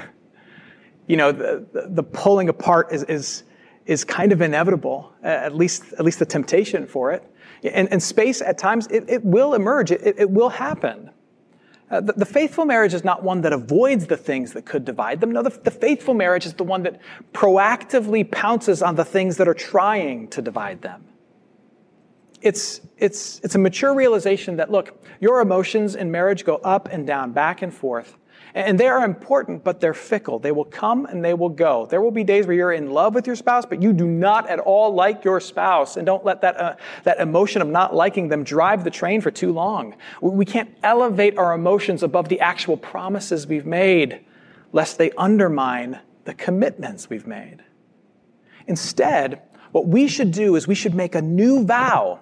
You 1.08 1.16
know, 1.16 1.32
the, 1.32 1.66
the, 1.72 1.88
the 1.90 2.04
pulling 2.04 2.50
apart 2.50 2.92
is, 2.92 3.04
is, 3.04 3.44
is 3.86 4.04
kind 4.04 4.34
of 4.34 4.42
inevitable, 4.42 5.14
at 5.24 5.56
least, 5.56 5.94
at 5.94 6.04
least 6.04 6.20
the 6.20 6.26
temptation 6.26 6.86
for 6.86 7.14
it. 7.14 7.24
And, 7.64 7.88
and 7.92 8.04
space, 8.04 8.42
at 8.42 8.58
times, 8.58 8.88
it, 8.88 9.06
it 9.08 9.24
will 9.24 9.54
emerge, 9.54 9.90
it, 9.90 10.02
it 10.04 10.30
will 10.30 10.50
happen. 10.50 11.12
Uh, 11.90 12.02
the, 12.02 12.12
the, 12.12 12.26
faithful 12.26 12.66
marriage 12.66 12.94
is 12.94 13.06
not 13.06 13.24
one 13.24 13.40
that 13.42 13.54
avoids 13.54 14.08
the 14.08 14.18
things 14.18 14.52
that 14.52 14.66
could 14.66 14.84
divide 14.84 15.22
them. 15.22 15.32
No, 15.32 15.42
the, 15.42 15.50
the 15.64 15.72
faithful 15.72 16.14
marriage 16.14 16.46
is 16.46 16.56
the 16.56 16.66
one 16.66 16.84
that 16.84 17.00
proactively 17.32 18.30
pounces 18.30 18.82
on 18.82 18.96
the 18.96 19.06
things 19.06 19.38
that 19.38 19.48
are 19.48 19.54
trying 19.54 20.28
to 20.30 20.42
divide 20.42 20.82
them 20.82 21.06
it's, 22.42 22.82
it's, 22.98 23.40
it's 23.44 23.56
a 23.56 23.60
mature 23.60 23.94
realization 23.94 24.58
that, 24.58 24.72
look, 24.72 25.04
your 25.20 25.42
emotions 25.42 25.96
in 25.96 26.12
marriage 26.12 26.46
go 26.46 26.56
up 26.58 26.90
and 26.92 27.06
down, 27.08 27.32
back 27.32 27.62
and 27.62 27.74
forth. 27.74 28.18
And 28.54 28.80
they 28.80 28.88
are 28.88 29.06
important, 29.06 29.64
but 29.64 29.80
they're 29.80 29.94
fickle. 29.94 30.40
They 30.40 30.52
will 30.52 30.66
come 30.66 31.06
and 31.06 31.24
they 31.24 31.36
will 31.36 31.50
go. 31.50 31.86
There 31.86 32.02
will 32.02 32.12
be 32.12 32.24
days 32.24 32.48
where 32.48 32.56
you're 32.56 32.72
in 32.72 32.90
love 32.90 33.14
with 33.14 33.28
your 33.28 33.36
spouse, 33.36 33.66
but 33.68 33.84
you 33.84 33.94
do 33.94 34.08
not 34.08 34.50
at 34.50 34.60
all 34.60 34.96
like 34.96 35.24
your 35.24 35.40
spouse. 35.40 35.96
And 35.96 36.06
don't 36.06 36.26
let 36.26 36.42
that, 36.42 36.60
uh, 36.60 36.76
that 37.04 37.20
emotion 37.20 37.62
of 37.62 37.68
not 37.68 37.94
liking 37.94 38.30
them 38.30 38.44
drive 38.44 38.84
the 38.84 38.90
train 38.90 39.22
for 39.22 39.30
too 39.30 39.52
long. 39.52 39.96
We 40.22 40.46
can't 40.46 40.76
elevate 40.82 41.38
our 41.38 41.54
emotions 41.54 42.02
above 42.02 42.30
the 42.30 42.40
actual 42.40 42.78
promises 42.78 43.46
we've 43.46 43.66
made, 43.66 44.26
lest 44.72 44.98
they 44.98 45.12
undermine 45.12 46.00
the 46.26 46.34
commitments 46.34 47.10
we've 47.10 47.28
made. 47.28 47.64
Instead, 48.66 49.42
what 49.78 49.88
we 49.88 50.08
should 50.08 50.32
do 50.32 50.56
is 50.56 50.68
we 50.68 50.74
should 50.74 50.96
make 50.96 51.14
a 51.14 51.22
new 51.22 51.64
vow 51.64 52.20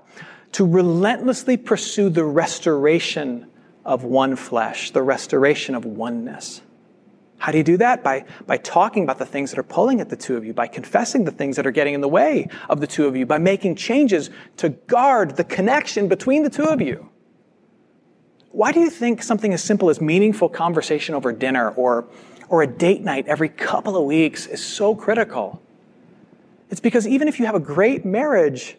to 0.51 0.65
relentlessly 0.65 1.55
pursue 1.55 2.09
the 2.09 2.25
restoration 2.25 3.49
of 3.85 4.03
one 4.03 4.35
flesh, 4.35 4.91
the 4.91 5.01
restoration 5.01 5.73
of 5.73 5.85
oneness. 5.85 6.61
How 7.37 7.53
do 7.53 7.57
you 7.57 7.63
do 7.63 7.77
that? 7.77 8.03
By, 8.03 8.25
by 8.45 8.57
talking 8.57 9.03
about 9.03 9.19
the 9.19 9.25
things 9.25 9.51
that 9.51 9.57
are 9.59 9.63
pulling 9.63 10.01
at 10.01 10.09
the 10.09 10.17
two 10.17 10.35
of 10.35 10.43
you, 10.43 10.51
by 10.51 10.67
confessing 10.67 11.23
the 11.23 11.31
things 11.31 11.55
that 11.55 11.65
are 11.65 11.71
getting 11.71 11.93
in 11.93 12.01
the 12.01 12.09
way 12.09 12.49
of 12.67 12.81
the 12.81 12.87
two 12.87 13.05
of 13.05 13.15
you, 13.15 13.25
by 13.25 13.37
making 13.37 13.75
changes 13.75 14.29
to 14.57 14.67
guard 14.67 15.37
the 15.37 15.45
connection 15.45 16.09
between 16.09 16.43
the 16.43 16.49
two 16.49 16.65
of 16.65 16.81
you. 16.81 17.09
Why 18.51 18.73
do 18.73 18.81
you 18.81 18.89
think 18.89 19.23
something 19.23 19.53
as 19.53 19.63
simple 19.63 19.89
as 19.89 20.01
meaningful 20.01 20.49
conversation 20.49 21.15
over 21.15 21.31
dinner 21.31 21.69
or, 21.69 22.03
or 22.49 22.63
a 22.63 22.67
date 22.67 23.01
night 23.01 23.27
every 23.29 23.47
couple 23.47 23.95
of 23.95 24.03
weeks 24.03 24.45
is 24.45 24.61
so 24.61 24.93
critical? 24.93 25.61
It's 26.69 26.79
because 26.79 27.07
even 27.07 27.27
if 27.27 27.39
you 27.39 27.45
have 27.45 27.55
a 27.55 27.59
great 27.59 28.05
marriage, 28.05 28.77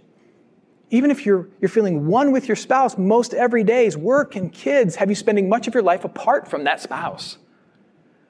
even 0.91 1.11
if 1.11 1.27
you're, 1.27 1.49
you're 1.61 1.69
feeling 1.69 2.07
one 2.07 2.33
with 2.33 2.49
your 2.49 2.57
spouse 2.57 2.97
most 2.97 3.35
every 3.35 3.65
day's 3.65 3.97
work 3.97 4.37
and 4.37 4.53
kids 4.53 4.97
have 4.97 5.09
you 5.09 5.15
spending 5.15 5.49
much 5.49 5.67
of 5.67 5.75
your 5.75 5.83
life 5.83 6.05
apart 6.05 6.49
from 6.49 6.65
that 6.65 6.81
spouse. 6.81 7.39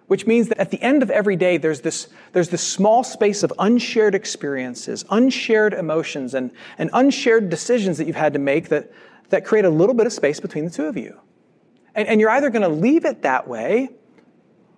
Which 0.07 0.27
means 0.27 0.49
that 0.49 0.59
at 0.59 0.71
the 0.71 0.81
end 0.81 1.03
of 1.03 1.11
every 1.11 1.35
day, 1.35 1.57
there's 1.57 1.81
this, 1.81 2.09
there's 2.33 2.49
this 2.49 2.63
small 2.63 3.03
space 3.03 3.43
of 3.43 3.53
unshared 3.59 4.15
experiences, 4.15 5.05
unshared 5.11 5.75
emotions, 5.75 6.33
and, 6.33 6.53
and 6.79 6.91
unshared 6.93 7.51
decisions 7.51 7.99
that 7.99 8.07
you've 8.07 8.15
had 8.15 8.33
to 8.35 8.39
make 8.39 8.69
that, 8.69 8.93
that 9.31 9.45
create 9.45 9.65
a 9.65 9.71
little 9.71 9.97
bit 9.97 10.07
of 10.07 10.13
space 10.13 10.39
between 10.39 10.65
the 10.65 10.71
two 10.71 10.85
of 10.85 10.97
you. 10.97 11.19
And, 11.97 12.07
and 12.07 12.21
you're 12.21 12.31
either 12.31 12.51
going 12.51 12.63
to 12.63 12.69
leave 12.69 13.05
it 13.05 13.23
that 13.23 13.49
way, 13.49 13.89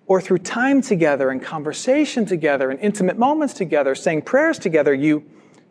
or 0.08 0.22
through 0.22 0.38
time 0.38 0.80
together 0.80 1.30
and 1.30 1.42
conversation 1.42 2.24
together 2.24 2.70
and 2.70 2.80
intimate 2.80 3.18
moments 3.18 3.52
together, 3.52 3.94
saying 3.94 4.22
prayers 4.22 4.58
together, 4.58 4.94
you, 4.94 5.22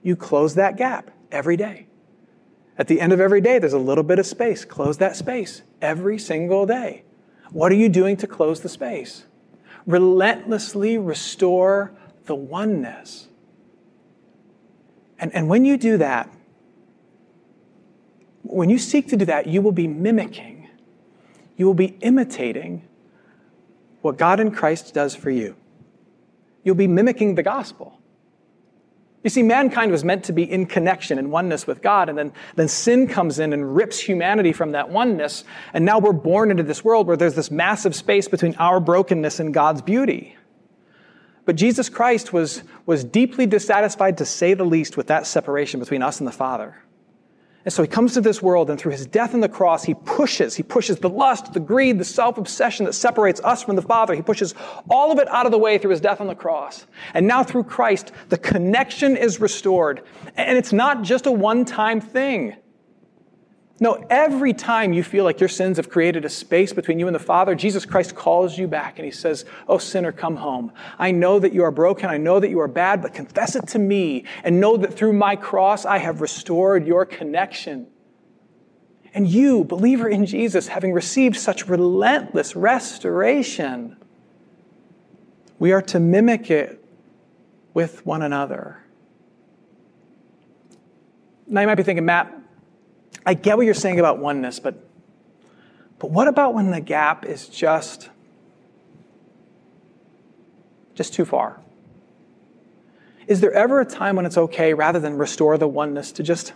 you 0.03 0.15
close 0.15 0.53
that 0.53 0.77
gap 0.77 1.09
every 1.31 1.57
day. 1.57 1.87
At 2.77 2.87
the 2.87 3.01
end 3.01 3.11
of 3.11 3.19
every 3.19 3.41
day, 3.41 3.57
there's 3.57 3.73
a 3.73 3.79
little 3.79 4.03
bit 4.03 4.19
of 4.19 4.27
space. 4.27 4.63
Close 4.63 4.99
that 4.99 5.15
space 5.15 5.63
every 5.81 6.19
single 6.19 6.67
day. 6.67 7.03
What 7.51 7.71
are 7.71 7.75
you 7.75 7.89
doing 7.89 8.15
to 8.17 8.27
close 8.27 8.61
the 8.61 8.69
space? 8.69 9.25
Relentlessly 9.87 10.99
restore 10.99 11.91
the 12.25 12.35
oneness. 12.35 13.29
And, 15.17 15.33
and 15.33 15.49
when 15.49 15.65
you 15.65 15.77
do 15.77 15.97
that, 15.97 16.31
when 18.43 18.69
you 18.69 18.77
seek 18.77 19.07
to 19.07 19.17
do 19.17 19.25
that, 19.25 19.47
you 19.47 19.63
will 19.63 19.71
be 19.71 19.87
mimicking, 19.87 20.69
you 21.55 21.65
will 21.65 21.73
be 21.73 21.97
imitating 22.01 22.87
what 24.01 24.17
God 24.17 24.39
in 24.39 24.51
Christ 24.51 24.93
does 24.93 25.15
for 25.15 25.29
you. 25.29 25.55
You'll 26.63 26.75
be 26.75 26.87
mimicking 26.87 27.35
the 27.35 27.43
gospel. 27.43 27.99
You 29.23 29.29
see, 29.29 29.43
mankind 29.43 29.91
was 29.91 30.03
meant 30.03 30.23
to 30.25 30.33
be 30.33 30.49
in 30.49 30.67
connection 30.67 31.17
and 31.17 31.31
oneness 31.31 31.67
with 31.67 31.81
God, 31.81 32.07
and 32.07 32.17
then, 32.17 32.31
then 32.55 32.67
sin 32.67 33.07
comes 33.07 33.39
in 33.39 33.51
and 33.51 33.75
rips 33.75 33.99
humanity 33.99 34.53
from 34.53 34.71
that 34.71 34.89
oneness, 34.89 35.43
and 35.73 35.83
now 35.83 35.99
we're 35.99 36.13
born 36.13 36.51
into 36.51 36.63
this 36.63 36.83
world 36.83 37.07
where 37.07 37.17
there's 37.17 37.35
this 37.35 37.51
massive 37.51 37.95
space 37.95 38.27
between 38.27 38.55
our 38.55 38.79
brokenness 38.79 39.39
and 39.39 39.53
God's 39.53 39.81
beauty. 39.81 40.37
But 41.45 41.55
Jesus 41.55 41.89
Christ 41.89 42.31
was, 42.31 42.63
was 42.85 43.03
deeply 43.03 43.45
dissatisfied, 43.45 44.17
to 44.19 44.25
say 44.25 44.53
the 44.53 44.65
least, 44.65 44.97
with 44.97 45.07
that 45.07 45.25
separation 45.25 45.79
between 45.79 46.03
us 46.03 46.19
and 46.19 46.27
the 46.27 46.31
Father. 46.31 46.75
And 47.67 47.73
so 47.73 47.81
he 47.81 47.87
comes 47.89 48.13
to 48.13 48.21
this 48.21 48.41
world, 48.41 48.69
and 48.69 48.79
through 48.79 48.93
his 48.93 49.05
death 49.05 49.33
on 49.33 49.41
the 49.41 49.49
cross, 49.49 49.83
he 49.83 49.93
pushes, 49.93 50.55
he 50.55 50.63
pushes 50.63 50.99
the 50.99 51.09
lust, 51.09 51.51
the 51.51 51.59
greed, 51.59 51.99
the 51.99 52.05
self 52.05 52.37
obsession 52.37 52.85
that 52.85 52.93
separates 52.93 53.41
us 53.43 53.61
from 53.61 53.75
the 53.75 53.81
Father. 53.81 54.15
He 54.15 54.21
pushes 54.21 54.55
all 54.89 55.11
of 55.11 55.19
it 55.19 55.27
out 55.27 55.45
of 55.45 55.51
the 55.51 55.57
way 55.57 55.77
through 55.77 55.91
his 55.91 55.99
death 55.99 56.21
on 56.21 56.27
the 56.27 56.33
cross. 56.33 56.87
And 57.13 57.27
now 57.27 57.43
through 57.43 57.65
Christ, 57.65 58.13
the 58.29 58.37
connection 58.37 59.17
is 59.17 59.41
restored. 59.41 60.03
And 60.37 60.57
it's 60.57 60.71
not 60.71 61.01
just 61.01 61.25
a 61.25 61.31
one 61.33 61.65
time 61.65 61.99
thing. 61.99 62.55
No, 63.79 64.03
every 64.09 64.53
time 64.53 64.91
you 64.91 65.03
feel 65.03 65.23
like 65.23 65.39
your 65.39 65.49
sins 65.49 65.77
have 65.77 65.89
created 65.89 66.25
a 66.25 66.29
space 66.29 66.73
between 66.73 66.97
you 66.97 67.07
and 67.07 67.13
the 67.13 67.19
Father, 67.19 67.53
Jesus 67.53 67.85
Christ 67.85 68.15
calls 68.15 68.57
you 68.57 68.67
back 68.67 68.97
and 68.97 69.05
he 69.05 69.11
says, 69.11 69.45
Oh, 69.67 69.77
sinner, 69.77 70.11
come 70.11 70.37
home. 70.37 70.71
I 70.97 71.11
know 71.11 71.37
that 71.37 71.53
you 71.53 71.63
are 71.63 71.69
broken. 71.69 72.09
I 72.09 72.17
know 72.17 72.39
that 72.39 72.49
you 72.49 72.59
are 72.59 72.67
bad, 72.67 73.03
but 73.03 73.13
confess 73.13 73.55
it 73.55 73.67
to 73.69 73.79
me 73.79 74.25
and 74.43 74.59
know 74.59 74.77
that 74.77 74.95
through 74.95 75.13
my 75.13 75.35
cross 75.35 75.85
I 75.85 75.99
have 75.99 76.21
restored 76.21 76.87
your 76.87 77.05
connection. 77.05 77.87
And 79.13 79.27
you, 79.27 79.63
believer 79.63 80.07
in 80.07 80.25
Jesus, 80.25 80.67
having 80.67 80.91
received 80.91 81.37
such 81.37 81.67
relentless 81.67 82.55
restoration, 82.55 83.97
we 85.59 85.71
are 85.71 85.81
to 85.83 85.99
mimic 85.99 86.49
it 86.49 86.83
with 87.75 88.03
one 88.07 88.23
another. 88.23 88.83
Now 91.45 91.61
you 91.61 91.67
might 91.67 91.75
be 91.75 91.83
thinking, 91.83 92.05
Matt, 92.05 92.33
I 93.27 93.33
get 93.33 93.57
what 93.57 93.65
you're 93.65 93.73
saying 93.73 93.99
about 93.99 94.19
oneness, 94.19 94.57
but, 94.57 94.87
but 95.99 96.11
what 96.11 96.29
about 96.29 96.53
when 96.53 96.71
the 96.71 96.79
gap 96.79 97.25
is 97.25 97.49
just, 97.49 98.09
just 100.95 101.13
too 101.13 101.25
far? 101.25 101.59
Is 103.27 103.41
there 103.41 103.51
ever 103.51 103.81
a 103.81 103.85
time 103.85 104.15
when 104.15 104.25
it's 104.25 104.37
okay, 104.37 104.73
rather 104.73 105.01
than 105.01 105.17
restore 105.17 105.57
the 105.57 105.67
oneness, 105.67 106.13
to 106.13 106.23
just 106.23 106.53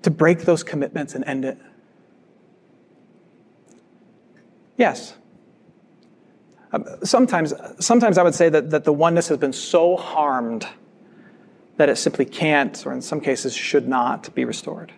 to 0.00 0.10
break 0.10 0.46
those 0.46 0.62
commitments 0.62 1.14
and 1.14 1.26
end 1.26 1.44
it? 1.44 1.58
Yes. 4.78 5.12
Um, 6.72 6.86
sometimes, 7.02 7.52
sometimes 7.80 8.16
I 8.16 8.22
would 8.22 8.34
say 8.34 8.48
that, 8.48 8.70
that 8.70 8.84
the 8.84 8.94
oneness 8.94 9.28
has 9.28 9.36
been 9.36 9.52
so 9.52 9.98
harmed 9.98 10.66
that 11.80 11.88
it 11.88 11.96
simply 11.96 12.26
can't, 12.26 12.84
or 12.84 12.92
in 12.92 13.00
some 13.00 13.22
cases 13.22 13.56
should 13.56 13.88
not, 13.88 14.34
be 14.34 14.44
restored. 14.44 14.92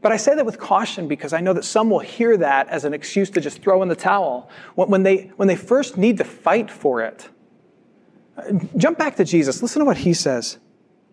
But 0.00 0.10
I 0.10 0.16
say 0.16 0.34
that 0.34 0.44
with 0.44 0.58
caution 0.58 1.06
because 1.06 1.32
I 1.32 1.40
know 1.40 1.52
that 1.52 1.64
some 1.64 1.88
will 1.88 2.00
hear 2.00 2.36
that 2.38 2.66
as 2.66 2.84
an 2.84 2.92
excuse 2.92 3.30
to 3.30 3.40
just 3.40 3.62
throw 3.62 3.80
in 3.80 3.88
the 3.88 3.94
towel 3.94 4.50
when 4.74 5.04
they, 5.04 5.30
when 5.36 5.46
they 5.46 5.54
first 5.54 5.96
need 5.96 6.18
to 6.18 6.24
fight 6.24 6.68
for 6.68 7.00
it. 7.00 7.28
Jump 8.76 8.98
back 8.98 9.14
to 9.18 9.24
Jesus. 9.24 9.62
Listen 9.62 9.78
to 9.78 9.86
what 9.86 9.98
he 9.98 10.14
says. 10.14 10.58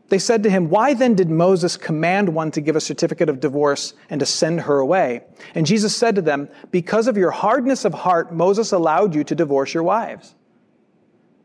They 0.07 0.17
said 0.17 0.41
to 0.41 0.49
him, 0.49 0.71
Why 0.71 0.95
then 0.95 1.13
did 1.13 1.29
Moses 1.29 1.77
command 1.77 2.33
one 2.33 2.49
to 2.49 2.59
give 2.59 2.75
a 2.75 2.81
certificate 2.81 3.29
of 3.29 3.39
divorce 3.39 3.93
and 4.09 4.19
to 4.19 4.25
send 4.25 4.61
her 4.61 4.79
away? 4.79 5.21
And 5.53 5.67
Jesus 5.67 5.95
said 5.95 6.15
to 6.15 6.23
them, 6.23 6.49
Because 6.71 7.07
of 7.07 7.17
your 7.17 7.29
hardness 7.29 7.85
of 7.85 7.93
heart, 7.93 8.33
Moses 8.33 8.71
allowed 8.71 9.13
you 9.13 9.23
to 9.25 9.35
divorce 9.35 9.75
your 9.75 9.83
wives. 9.83 10.33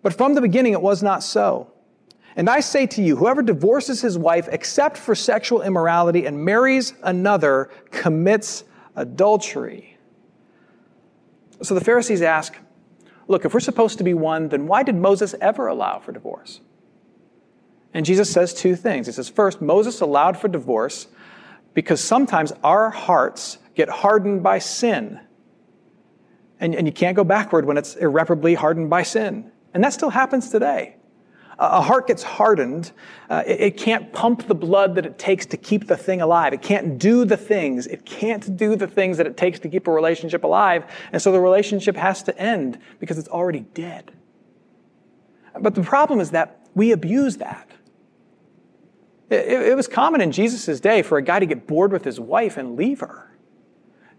But 0.02 0.14
from 0.14 0.32
the 0.32 0.40
beginning 0.40 0.72
it 0.72 0.80
was 0.80 1.02
not 1.02 1.22
so. 1.22 1.70
And 2.36 2.50
I 2.50 2.60
say 2.60 2.86
to 2.88 3.02
you, 3.02 3.16
whoever 3.16 3.42
divorces 3.42 4.00
his 4.00 4.18
wife 4.18 4.48
except 4.50 4.96
for 4.96 5.14
sexual 5.14 5.62
immorality 5.62 6.26
and 6.26 6.44
marries 6.44 6.94
another 7.02 7.70
commits 7.90 8.64
adultery. 8.96 9.96
So 11.62 11.74
the 11.74 11.80
Pharisees 11.80 12.22
ask, 12.22 12.56
Look, 13.26 13.44
if 13.44 13.54
we're 13.54 13.60
supposed 13.60 13.98
to 13.98 14.04
be 14.04 14.12
one, 14.12 14.48
then 14.48 14.66
why 14.66 14.82
did 14.82 14.96
Moses 14.96 15.34
ever 15.40 15.66
allow 15.66 15.98
for 15.98 16.12
divorce? 16.12 16.60
And 17.94 18.04
Jesus 18.04 18.30
says 18.30 18.52
two 18.52 18.76
things. 18.76 19.06
He 19.06 19.12
says, 19.12 19.28
first, 19.28 19.62
Moses 19.62 20.00
allowed 20.00 20.36
for 20.36 20.48
divorce 20.48 21.06
because 21.72 22.02
sometimes 22.02 22.52
our 22.62 22.90
hearts 22.90 23.58
get 23.74 23.88
hardened 23.88 24.42
by 24.42 24.58
sin. 24.58 25.20
And, 26.60 26.74
and 26.74 26.86
you 26.86 26.92
can't 26.92 27.16
go 27.16 27.24
backward 27.24 27.64
when 27.64 27.78
it's 27.78 27.94
irreparably 27.96 28.54
hardened 28.54 28.90
by 28.90 29.04
sin. 29.04 29.50
And 29.72 29.82
that 29.82 29.92
still 29.92 30.10
happens 30.10 30.50
today. 30.50 30.96
A 31.58 31.80
heart 31.80 32.08
gets 32.08 32.22
hardened. 32.22 32.92
Uh, 33.30 33.42
it, 33.46 33.60
it, 33.60 33.76
can't 33.76 34.12
pump 34.12 34.48
the 34.48 34.54
blood 34.54 34.96
that 34.96 35.06
it 35.06 35.18
takes 35.18 35.46
to 35.46 35.56
keep 35.56 35.86
the 35.86 35.96
thing 35.96 36.20
alive. 36.20 36.52
It 36.52 36.62
can't 36.62 36.98
do 36.98 37.24
the 37.24 37.36
things. 37.36 37.86
It 37.86 38.04
can't 38.04 38.56
do 38.56 38.74
the 38.74 38.88
things 38.88 39.18
that 39.18 39.26
it 39.26 39.36
takes 39.36 39.60
to 39.60 39.68
keep 39.68 39.86
a 39.86 39.92
relationship 39.92 40.42
alive. 40.42 40.84
And 41.12 41.22
so 41.22 41.30
the 41.30 41.40
relationship 41.40 41.96
has 41.96 42.22
to 42.24 42.36
end 42.38 42.78
because 42.98 43.18
it's 43.18 43.28
already 43.28 43.60
dead. 43.60 44.12
But 45.60 45.74
the 45.74 45.82
problem 45.82 46.20
is 46.20 46.32
that 46.32 46.66
we 46.74 46.90
abuse 46.90 47.36
that. 47.36 47.70
It, 49.30 49.68
it 49.68 49.76
was 49.76 49.88
common 49.88 50.20
in 50.20 50.32
Jesus' 50.32 50.80
day 50.80 51.02
for 51.02 51.18
a 51.18 51.22
guy 51.22 51.38
to 51.38 51.46
get 51.46 51.66
bored 51.66 51.92
with 51.92 52.04
his 52.04 52.18
wife 52.18 52.56
and 52.56 52.76
leave 52.76 53.00
her, 53.00 53.30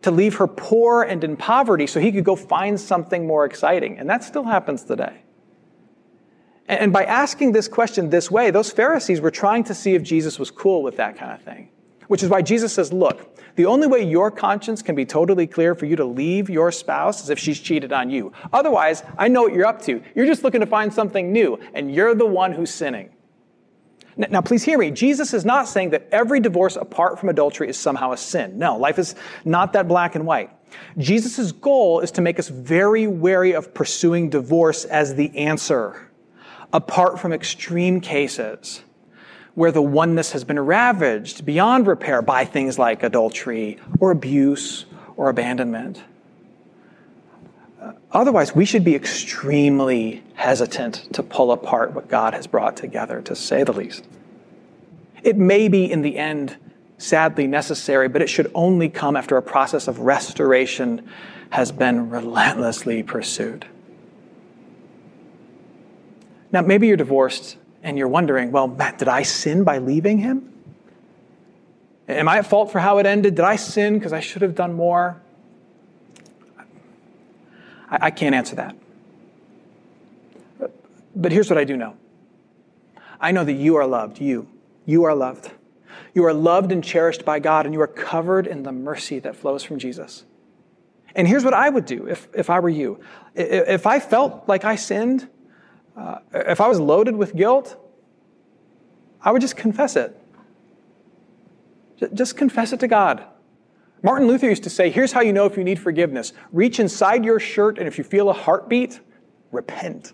to 0.04 0.12
leave 0.12 0.36
her 0.36 0.48
poor 0.48 1.04
and 1.04 1.24
in 1.24 1.36
poverty 1.36 1.86
so 1.86 2.00
he 2.00 2.12
could 2.12 2.24
go 2.24 2.36
find 2.36 2.80
something 2.80 3.28
more 3.28 3.46
exciting. 3.46 4.00
And 4.00 4.10
that 4.10 4.24
still 4.24 4.44
happens 4.44 4.84
today. 4.84 5.25
And 6.68 6.92
by 6.92 7.06
asking 7.06 7.52
this 7.52 7.68
question 7.68 8.10
this 8.10 8.32
way, 8.32 8.50
those 8.50 8.72
Pharisees 8.72 9.22
were 9.22 9.32
trying 9.32 9.64
to 9.66 9.76
see 9.76 9.94
if 9.94 10.02
Jesus 10.02 10.40
was 10.40 10.50
cool 10.50 10.82
with 10.82 10.98
that 10.98 11.18
kind 11.18 11.32
of 11.32 11.42
thing. 11.42 11.70
Which 12.08 12.22
is 12.22 12.30
why 12.30 12.42
Jesus 12.42 12.74
says, 12.74 12.94
look, 12.94 13.36
the 13.56 13.66
only 13.66 13.88
way 13.88 14.04
your 14.04 14.30
conscience 14.30 14.82
can 14.82 14.96
be 14.96 15.06
totally 15.06 15.48
clear 15.48 15.74
for 15.74 15.86
you 15.86 15.96
to 15.96 16.06
leave 16.06 16.50
your 16.50 16.72
spouse 16.72 17.24
is 17.24 17.30
if 17.30 17.40
she's 17.40 17.60
cheated 17.60 17.92
on 17.92 18.10
you. 18.10 18.32
Otherwise, 18.54 19.04
I 19.18 19.28
know 19.28 19.44
what 19.44 19.54
you're 19.54 19.66
up 19.66 19.82
to. 19.84 20.04
You're 20.14 20.26
just 20.26 20.44
looking 20.44 20.62
to 20.62 20.68
find 20.68 20.94
something 20.94 21.32
new, 21.32 21.60
and 21.74 21.94
you're 21.94 22.14
the 22.14 22.26
one 22.26 22.52
who's 22.52 22.72
sinning. 22.72 23.10
Now, 24.18 24.42
please 24.42 24.64
hear 24.64 24.78
me. 24.78 24.92
Jesus 24.92 25.34
is 25.34 25.46
not 25.46 25.68
saying 25.68 25.90
that 25.90 26.08
every 26.12 26.40
divorce 26.40 26.76
apart 26.76 27.20
from 27.20 27.30
adultery 27.30 27.70
is 27.70 27.78
somehow 27.78 28.12
a 28.12 28.18
sin. 28.18 28.58
No, 28.58 28.78
life 28.78 28.98
is 28.98 29.16
not 29.44 29.74
that 29.74 29.88
black 29.88 30.16
and 30.16 30.26
white. 30.26 30.52
Jesus' 30.98 31.52
goal 31.52 32.00
is 32.00 32.12
to 32.12 32.22
make 32.22 32.40
us 32.40 32.48
very 32.50 33.08
wary 33.08 33.54
of 33.54 33.74
pursuing 33.74 34.30
divorce 34.30 34.86
as 34.86 35.16
the 35.16 35.36
answer, 35.38 36.12
apart 36.76 37.18
from 37.18 37.32
extreme 37.32 38.02
cases 38.02 38.82
where 39.54 39.72
the 39.72 39.82
oneness 39.82 40.34
has 40.34 40.44
been 40.44 40.60
ravaged 40.60 41.46
beyond 41.46 41.88
repair 41.88 42.22
by 42.22 42.44
things 42.44 42.78
like 42.78 43.02
adultery 43.02 43.80
or 44.02 44.12
abuse 44.12 44.86
or 45.16 45.30
abandonment. 45.30 46.04
Uh, 47.82 47.94
otherwise, 48.12 48.54
we 48.54 48.66
should 48.66 48.84
be 48.84 48.94
extremely 48.94 50.22
hesitant 50.34 51.08
to 51.14 51.24
pull 51.24 51.54
apart 51.54 51.94
what 51.94 52.10
God 52.10 52.34
has 52.34 52.46
brought 52.46 52.76
together, 52.76 53.22
to 53.22 53.38
say 53.38 53.64
the 53.64 53.72
least. 53.72 54.06
It 55.24 55.38
may 55.38 55.70
be, 55.70 55.90
in 55.90 56.02
the 56.02 56.18
end, 56.18 56.58
sadly 56.98 57.48
necessary, 57.48 58.10
but 58.10 58.22
it 58.22 58.28
should 58.28 58.52
only 58.54 58.90
come 58.90 59.16
after 59.16 59.38
a 59.38 59.42
process 59.42 59.88
of 59.88 60.00
restoration 60.00 61.08
has 61.52 61.72
been 61.72 62.10
relentlessly 62.10 63.02
pursued. 63.02 63.66
Now, 66.56 66.62
maybe 66.62 66.88
you're 66.88 66.96
divorced 66.96 67.58
and 67.84 67.98
you're 67.98 68.08
wondering, 68.08 68.50
well, 68.50 68.70
Matt, 68.70 68.98
did 68.98 69.10
I 69.10 69.24
sin 69.24 69.66
by 69.66 69.80
leaving 69.80 70.20
him? 70.20 70.54
Am 72.08 72.30
I 72.30 72.38
at 72.38 72.48
fault 72.48 72.72
for 72.72 72.80
how 72.80 72.98
it 73.00 73.06
ended? 73.06 73.36
Did 73.36 73.44
I 73.44 73.58
sin 73.58 73.96
because 73.96 74.14
I 74.14 74.22
should 74.22 74.42
have 74.42 74.56
done 74.56 74.72
more? 74.72 75.22
I, 77.92 78.06
I 78.06 78.12
can't 78.12 78.34
answer 78.34 78.56
that. 78.56 78.74
But, 80.58 80.72
but 81.14 81.34
here's 81.34 81.50
what 81.50 81.58
I 81.58 81.66
do 81.66 81.76
know 81.76 81.98
I 83.20 83.34
know 83.34 83.44
that 83.44 83.52
you 83.52 83.76
are 83.76 83.86
loved. 83.86 84.22
You. 84.22 84.48
You 84.86 85.04
are 85.04 85.14
loved. 85.14 85.52
You 86.14 86.24
are 86.24 86.34
loved 86.34 86.72
and 86.72 86.82
cherished 86.82 87.26
by 87.26 87.40
God, 87.40 87.66
and 87.66 87.74
you 87.74 87.82
are 87.82 87.88
covered 87.88 88.48
in 88.48 88.64
the 88.64 88.72
mercy 88.72 89.20
that 89.20 89.36
flows 89.36 89.64
from 89.64 89.78
Jesus. 89.78 90.24
And 91.16 91.28
here's 91.28 91.44
what 91.44 91.54
I 91.54 91.68
would 91.68 91.86
do 91.86 92.08
if, 92.08 92.30
if 92.34 92.50
I 92.50 92.62
were 92.62 92.70
you. 92.70 93.02
If 93.36 93.86
I 93.86 94.00
felt 94.00 94.48
like 94.48 94.64
I 94.64 94.78
sinned, 94.78 95.28
uh, 95.98 96.20
if 96.34 96.60
I 96.60 96.68
was 96.68 96.80
loaded 96.80 97.16
with 97.16 97.36
guilt, 97.36 97.78
I 99.22 99.32
would 99.32 99.42
just 99.42 99.56
confess 99.56 99.96
it. 99.96 100.16
Just 102.14 102.38
confess 102.38 102.74
it 102.74 102.80
to 102.82 102.88
God. 102.88 103.24
Martin 104.04 104.28
Luther 104.28 104.48
used 104.50 104.64
to 104.64 104.70
say, 104.70 104.92
here's 104.92 105.12
how 105.12 105.22
you 105.22 105.34
know 105.34 105.46
if 105.46 105.58
you 105.58 105.64
need 105.64 105.80
forgiveness. 105.80 106.34
Reach 106.52 106.80
inside 106.80 107.26
your 107.26 107.40
shirt, 107.40 107.80
and 107.80 107.88
if 107.88 107.98
you 107.98 108.04
feel 108.04 108.30
a 108.30 108.34
heartbeat, 108.34 109.00
repent. 109.52 110.14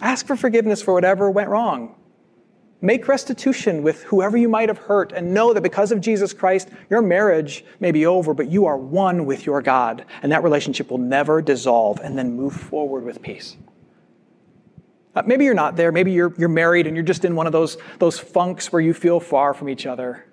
Ask 0.00 0.26
for 0.26 0.36
forgiveness 0.36 0.82
for 0.82 0.92
whatever 0.92 1.30
went 1.30 1.48
wrong. 1.48 1.94
Make 2.82 3.08
restitution 3.08 3.82
with 3.82 4.02
whoever 4.02 4.36
you 4.36 4.48
might 4.50 4.68
have 4.68 4.76
hurt, 4.76 5.12
and 5.12 5.32
know 5.32 5.54
that 5.54 5.62
because 5.62 5.90
of 5.90 6.02
Jesus 6.02 6.34
Christ, 6.34 6.68
your 6.90 7.00
marriage 7.00 7.64
may 7.80 7.92
be 7.92 8.04
over, 8.04 8.34
but 8.34 8.50
you 8.50 8.66
are 8.66 8.76
one 8.76 9.24
with 9.24 9.46
your 9.46 9.62
God, 9.62 10.04
and 10.22 10.30
that 10.30 10.42
relationship 10.42 10.90
will 10.90 10.98
never 10.98 11.40
dissolve, 11.40 11.98
and 12.00 12.18
then 12.18 12.36
move 12.36 12.52
forward 12.52 13.04
with 13.04 13.22
peace. 13.22 13.56
Uh, 15.14 15.22
maybe 15.26 15.44
you're 15.44 15.54
not 15.54 15.76
there. 15.76 15.92
Maybe 15.92 16.12
you're, 16.12 16.34
you're 16.36 16.48
married 16.48 16.86
and 16.86 16.96
you're 16.96 17.04
just 17.04 17.24
in 17.24 17.36
one 17.36 17.46
of 17.46 17.52
those, 17.52 17.76
those 17.98 18.18
funks 18.18 18.72
where 18.72 18.82
you 18.82 18.92
feel 18.92 19.20
far 19.20 19.54
from 19.54 19.68
each 19.68 19.86
other 19.86 20.24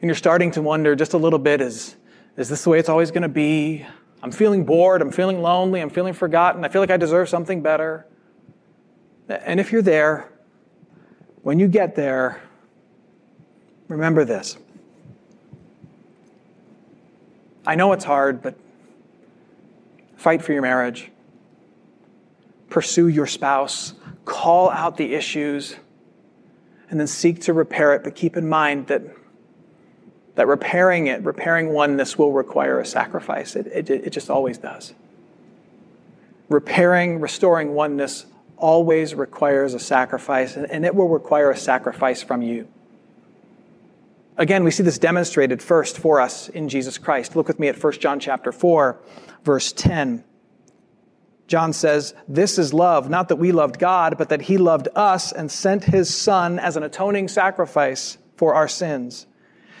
and 0.00 0.08
you're 0.08 0.14
starting 0.14 0.50
to 0.52 0.62
wonder 0.62 0.94
just 0.94 1.12
a 1.12 1.18
little 1.18 1.38
bit 1.38 1.60
is, 1.60 1.96
is 2.36 2.48
this 2.48 2.62
the 2.62 2.70
way 2.70 2.78
it's 2.78 2.88
always 2.88 3.10
going 3.10 3.22
to 3.22 3.28
be? 3.28 3.84
I'm 4.22 4.30
feeling 4.30 4.64
bored. 4.64 5.02
I'm 5.02 5.10
feeling 5.10 5.42
lonely. 5.42 5.80
I'm 5.80 5.90
feeling 5.90 6.12
forgotten. 6.12 6.64
I 6.64 6.68
feel 6.68 6.82
like 6.82 6.90
I 6.90 6.96
deserve 6.96 7.28
something 7.28 7.62
better. 7.62 8.06
And 9.28 9.60
if 9.60 9.72
you're 9.72 9.82
there, 9.82 10.28
when 11.42 11.58
you 11.58 11.68
get 11.68 11.94
there, 11.94 12.40
remember 13.88 14.24
this. 14.24 14.56
I 17.66 17.74
know 17.74 17.92
it's 17.92 18.04
hard, 18.04 18.40
but 18.40 18.56
fight 20.16 20.42
for 20.42 20.52
your 20.52 20.62
marriage. 20.62 21.10
Pursue 22.70 23.08
your 23.08 23.26
spouse. 23.26 23.94
Call 24.24 24.70
out 24.70 24.96
the 24.96 25.14
issues 25.14 25.76
and 26.90 26.98
then 26.98 27.06
seek 27.06 27.42
to 27.42 27.52
repair 27.52 27.94
it. 27.94 28.04
But 28.04 28.14
keep 28.14 28.36
in 28.36 28.48
mind 28.48 28.88
that 28.88 29.02
that 30.34 30.46
repairing 30.46 31.08
it, 31.08 31.24
repairing 31.24 31.70
oneness 31.70 32.16
will 32.16 32.32
require 32.32 32.78
a 32.78 32.86
sacrifice. 32.86 33.56
It, 33.56 33.66
it, 33.66 33.90
it 33.90 34.10
just 34.10 34.30
always 34.30 34.56
does. 34.56 34.94
Repairing, 36.48 37.20
restoring 37.20 37.74
oneness 37.74 38.26
always 38.56 39.16
requires 39.16 39.74
a 39.74 39.80
sacrifice, 39.80 40.56
and 40.56 40.70
and 40.70 40.84
it 40.84 40.94
will 40.94 41.08
require 41.08 41.50
a 41.50 41.56
sacrifice 41.56 42.22
from 42.22 42.42
you. 42.42 42.68
Again, 44.36 44.62
we 44.62 44.70
see 44.70 44.84
this 44.84 44.98
demonstrated 44.98 45.60
first 45.60 45.98
for 45.98 46.20
us 46.20 46.48
in 46.48 46.68
Jesus 46.68 46.96
Christ. 46.96 47.34
Look 47.34 47.48
with 47.48 47.58
me 47.58 47.66
at 47.66 47.82
1 47.82 47.94
John 47.94 48.20
chapter 48.20 48.52
4, 48.52 48.96
verse 49.42 49.72
10. 49.72 50.22
John 51.48 51.72
says, 51.72 52.14
This 52.28 52.58
is 52.58 52.74
love, 52.74 53.08
not 53.08 53.28
that 53.28 53.36
we 53.36 53.50
loved 53.52 53.78
God, 53.78 54.16
but 54.18 54.28
that 54.28 54.42
He 54.42 54.58
loved 54.58 54.88
us 54.94 55.32
and 55.32 55.50
sent 55.50 55.84
His 55.84 56.14
Son 56.14 56.58
as 56.58 56.76
an 56.76 56.82
atoning 56.82 57.28
sacrifice 57.28 58.18
for 58.36 58.54
our 58.54 58.68
sins. 58.68 59.26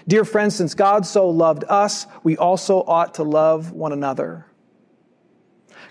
Dear 0.08 0.24
friends, 0.24 0.56
since 0.56 0.74
God 0.74 1.06
so 1.06 1.28
loved 1.28 1.64
us, 1.68 2.06
we 2.24 2.38
also 2.38 2.78
ought 2.78 3.14
to 3.14 3.22
love 3.22 3.70
one 3.72 3.92
another. 3.92 4.46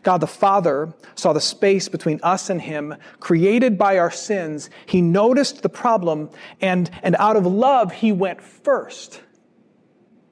God 0.02 0.18
the 0.18 0.28
Father 0.28 0.94
saw 1.14 1.34
the 1.34 1.42
space 1.42 1.88
between 1.90 2.20
us 2.24 2.50
and 2.50 2.62
Him 2.62 2.96
created 3.20 3.78
by 3.78 4.00
our 4.00 4.12
sins. 4.12 4.72
He 4.88 5.02
noticed 5.02 5.62
the 5.62 5.70
problem, 5.70 6.32
and, 6.60 6.90
and 7.04 7.16
out 7.20 7.36
of 7.36 7.46
love, 7.46 7.92
He 7.92 8.12
went 8.12 8.42
first. 8.42 9.22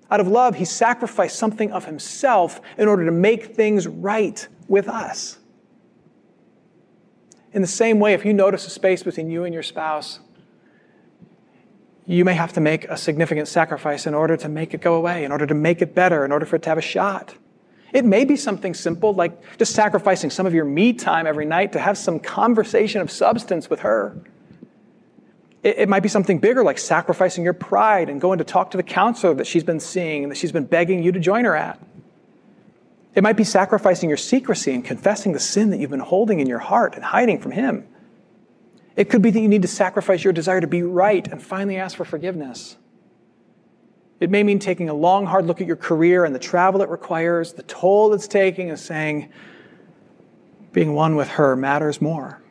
Out 0.10 0.20
of 0.20 0.28
love, 0.28 0.56
He 0.56 0.66
sacrificed 0.66 1.38
something 1.38 1.72
of 1.72 1.86
Himself 1.86 2.62
in 2.80 2.88
order 2.88 3.06
to 3.06 3.12
make 3.12 3.56
things 3.56 3.88
right 3.88 4.48
with 4.68 4.88
us. 4.88 5.38
In 7.54 7.62
the 7.62 7.68
same 7.68 8.00
way, 8.00 8.14
if 8.14 8.26
you 8.26 8.34
notice 8.34 8.68
a 8.68 8.70
space 8.70 9.04
between 9.04 9.30
you 9.30 9.46
and 9.46 9.54
your 9.54 9.64
spouse, 9.64 10.20
you 12.06 12.26
may 12.26 12.34
have 12.34 12.54
to 12.54 12.62
make 12.62 12.86
a 12.86 12.98
significant 12.98 13.48
sacrifice 13.48 14.06
in 14.06 14.14
order 14.14 14.38
to 14.38 14.50
make 14.50 14.74
it 14.74 14.82
go 14.82 14.96
away, 14.96 15.24
in 15.24 15.32
order 15.32 15.48
to 15.48 15.56
make 15.56 15.82
it 15.82 15.96
better, 15.96 16.24
in 16.26 16.32
order 16.32 16.46
for 16.46 16.58
it 16.58 16.64
to 16.64 16.70
have 16.70 16.78
a 16.78 16.82
shot. 16.82 17.36
It 17.94 18.04
may 18.04 18.26
be 18.26 18.36
something 18.36 18.74
simple 18.74 19.14
like 19.14 19.58
just 19.58 19.74
sacrificing 19.74 20.30
some 20.30 20.46
of 20.46 20.54
your 20.54 20.66
me 20.66 20.94
time 20.94 21.26
every 21.26 21.46
night 21.46 21.72
to 21.72 21.80
have 21.80 21.98
some 21.98 22.20
conversation 22.20 23.02
of 23.02 23.10
substance 23.10 23.70
with 23.70 23.80
her. 23.80 24.22
It, 25.64 25.80
it 25.80 25.90
might 25.90 26.02
be 26.02 26.10
something 26.10 26.40
bigger 26.40 26.64
like 26.64 26.78
sacrificing 26.78 27.44
your 27.44 27.54
pride 27.54 28.10
and 28.10 28.20
going 28.20 28.40
to 28.40 28.44
talk 28.44 28.72
to 28.72 28.78
the 28.78 28.84
counselor 28.84 29.34
that 29.36 29.48
she's 29.48 29.64
been 29.64 29.80
seeing 29.80 30.24
and 30.24 30.32
that 30.32 30.36
she's 30.36 30.52
been 30.52 30.66
begging 30.66 31.02
you 31.02 31.14
to 31.14 31.20
join 31.20 31.46
her 31.46 31.56
at. 31.56 31.80
It 33.16 33.24
might 33.24 33.38
be 33.38 33.46
sacrificing 33.46 34.10
your 34.10 34.18
secrecy 34.18 34.74
and 34.74 34.84
confessing 34.84 35.32
the 35.32 35.40
sin 35.40 35.70
that 35.70 35.80
you've 35.80 35.90
been 35.90 36.00
holding 36.02 36.42
in 36.42 36.48
your 36.48 36.60
heart 36.60 36.96
and 36.96 37.04
hiding 37.04 37.40
from 37.40 37.52
Him. 37.52 37.88
It 38.98 39.10
could 39.10 39.22
be 39.22 39.32
that 39.32 39.40
you 39.40 39.48
need 39.48 39.62
to 39.62 39.68
sacrifice 39.68 40.24
your 40.24 40.34
desire 40.34 40.62
to 40.62 40.68
be 40.68 40.84
right 40.84 41.26
and 41.28 41.42
finally 41.42 41.78
ask 41.78 41.96
for 41.96 42.06
forgiveness. 42.06 42.78
It 44.20 44.30
may 44.30 44.44
mean 44.44 44.60
taking 44.60 44.90
a 44.90 44.94
long, 44.94 45.26
hard 45.26 45.46
look 45.46 45.60
at 45.62 45.68
your 45.68 45.76
career 45.76 46.24
and 46.26 46.36
the 46.36 46.40
travel 46.40 46.82
it 46.82 46.90
requires, 46.90 47.54
the 47.54 47.64
toll 47.64 48.14
it's 48.14 48.28
taking, 48.28 48.70
and 48.70 48.80
saying, 48.80 49.30
being 50.72 50.94
one 50.94 51.16
with 51.16 51.30
her 51.30 51.56
matters 51.56 52.02
more. 52.02 52.42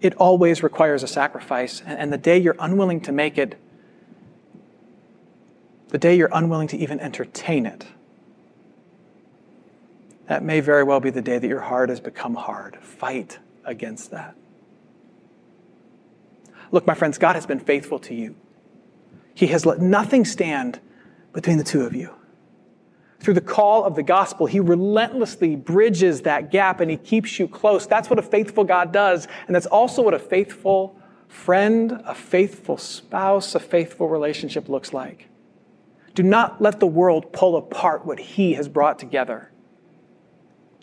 It 0.00 0.14
always 0.16 0.62
requires 0.62 1.02
a 1.02 1.06
sacrifice, 1.06 1.82
and 1.86 2.12
the 2.12 2.18
day 2.18 2.38
you're 2.38 2.56
unwilling 2.58 3.00
to 3.02 3.12
make 3.12 3.38
it, 3.38 3.58
the 5.88 5.98
day 5.98 6.16
you're 6.16 6.30
unwilling 6.32 6.68
to 6.68 6.76
even 6.76 6.98
entertain 7.00 7.66
it, 7.66 7.86
that 10.32 10.42
may 10.42 10.60
very 10.60 10.82
well 10.82 10.98
be 10.98 11.10
the 11.10 11.20
day 11.20 11.36
that 11.36 11.46
your 11.46 11.60
heart 11.60 11.90
has 11.90 12.00
become 12.00 12.34
hard. 12.34 12.78
Fight 12.80 13.38
against 13.66 14.12
that. 14.12 14.34
Look, 16.70 16.86
my 16.86 16.94
friends, 16.94 17.18
God 17.18 17.34
has 17.34 17.44
been 17.44 17.60
faithful 17.60 17.98
to 17.98 18.14
you. 18.14 18.34
He 19.34 19.48
has 19.48 19.66
let 19.66 19.78
nothing 19.78 20.24
stand 20.24 20.80
between 21.34 21.58
the 21.58 21.64
two 21.64 21.82
of 21.82 21.94
you. 21.94 22.14
Through 23.20 23.34
the 23.34 23.42
call 23.42 23.84
of 23.84 23.94
the 23.94 24.02
gospel, 24.02 24.46
He 24.46 24.58
relentlessly 24.58 25.54
bridges 25.54 26.22
that 26.22 26.50
gap 26.50 26.80
and 26.80 26.90
He 26.90 26.96
keeps 26.96 27.38
you 27.38 27.46
close. 27.46 27.86
That's 27.86 28.08
what 28.08 28.18
a 28.18 28.22
faithful 28.22 28.64
God 28.64 28.90
does. 28.90 29.28
And 29.46 29.54
that's 29.54 29.66
also 29.66 30.00
what 30.00 30.14
a 30.14 30.18
faithful 30.18 30.98
friend, 31.28 32.00
a 32.06 32.14
faithful 32.14 32.78
spouse, 32.78 33.54
a 33.54 33.60
faithful 33.60 34.08
relationship 34.08 34.70
looks 34.70 34.94
like. 34.94 35.28
Do 36.14 36.22
not 36.22 36.62
let 36.62 36.80
the 36.80 36.86
world 36.86 37.34
pull 37.34 37.54
apart 37.54 38.06
what 38.06 38.18
He 38.18 38.54
has 38.54 38.66
brought 38.66 38.98
together. 38.98 39.51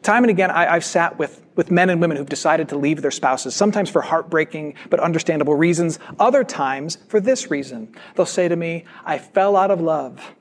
Time 0.02 0.24
and 0.24 0.32
again, 0.32 0.50
I, 0.50 0.74
have 0.74 0.86
sat 0.86 1.20
with, 1.20 1.46
with 1.56 1.72
men 1.72 1.90
and 1.90 2.00
women 2.00 2.16
who've 2.16 2.30
decided 2.30 2.70
to 2.70 2.78
leave 2.78 3.02
their 3.02 3.12
spouses, 3.12 3.54
sometimes 3.54 3.90
for 3.90 4.02
heartbreaking 4.02 4.76
but 4.90 5.00
understandable 5.00 5.56
reasons, 5.56 6.00
other 6.20 6.44
times 6.44 6.98
for 7.08 7.20
this 7.20 7.52
reason. 7.52 7.94
They'll 8.16 8.26
say 8.26 8.48
to 8.48 8.56
me, 8.56 8.86
I 9.06 9.18
fell 9.18 9.58
out 9.58 9.72
of 9.72 9.82
love. 9.82 10.36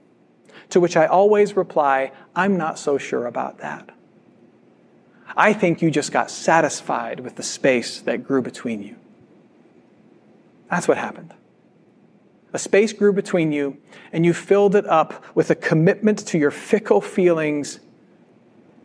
To 0.70 0.80
which 0.80 0.96
I 0.96 1.06
always 1.06 1.56
reply, 1.56 2.12
I'm 2.36 2.56
not 2.56 2.78
so 2.78 2.98
sure 2.98 3.26
about 3.26 3.58
that. 3.58 3.90
I 5.36 5.52
think 5.52 5.82
you 5.82 5.90
just 5.90 6.12
got 6.12 6.30
satisfied 6.30 7.20
with 7.20 7.36
the 7.36 7.42
space 7.42 8.00
that 8.02 8.24
grew 8.24 8.42
between 8.42 8.82
you. 8.82 8.96
That's 10.70 10.86
what 10.86 10.98
happened. 10.98 11.34
A 12.52 12.58
space 12.58 12.92
grew 12.92 13.12
between 13.12 13.52
you, 13.52 13.78
and 14.12 14.24
you 14.24 14.32
filled 14.32 14.74
it 14.74 14.86
up 14.86 15.24
with 15.34 15.50
a 15.50 15.54
commitment 15.54 16.26
to 16.28 16.38
your 16.38 16.50
fickle 16.50 17.00
feelings 17.00 17.80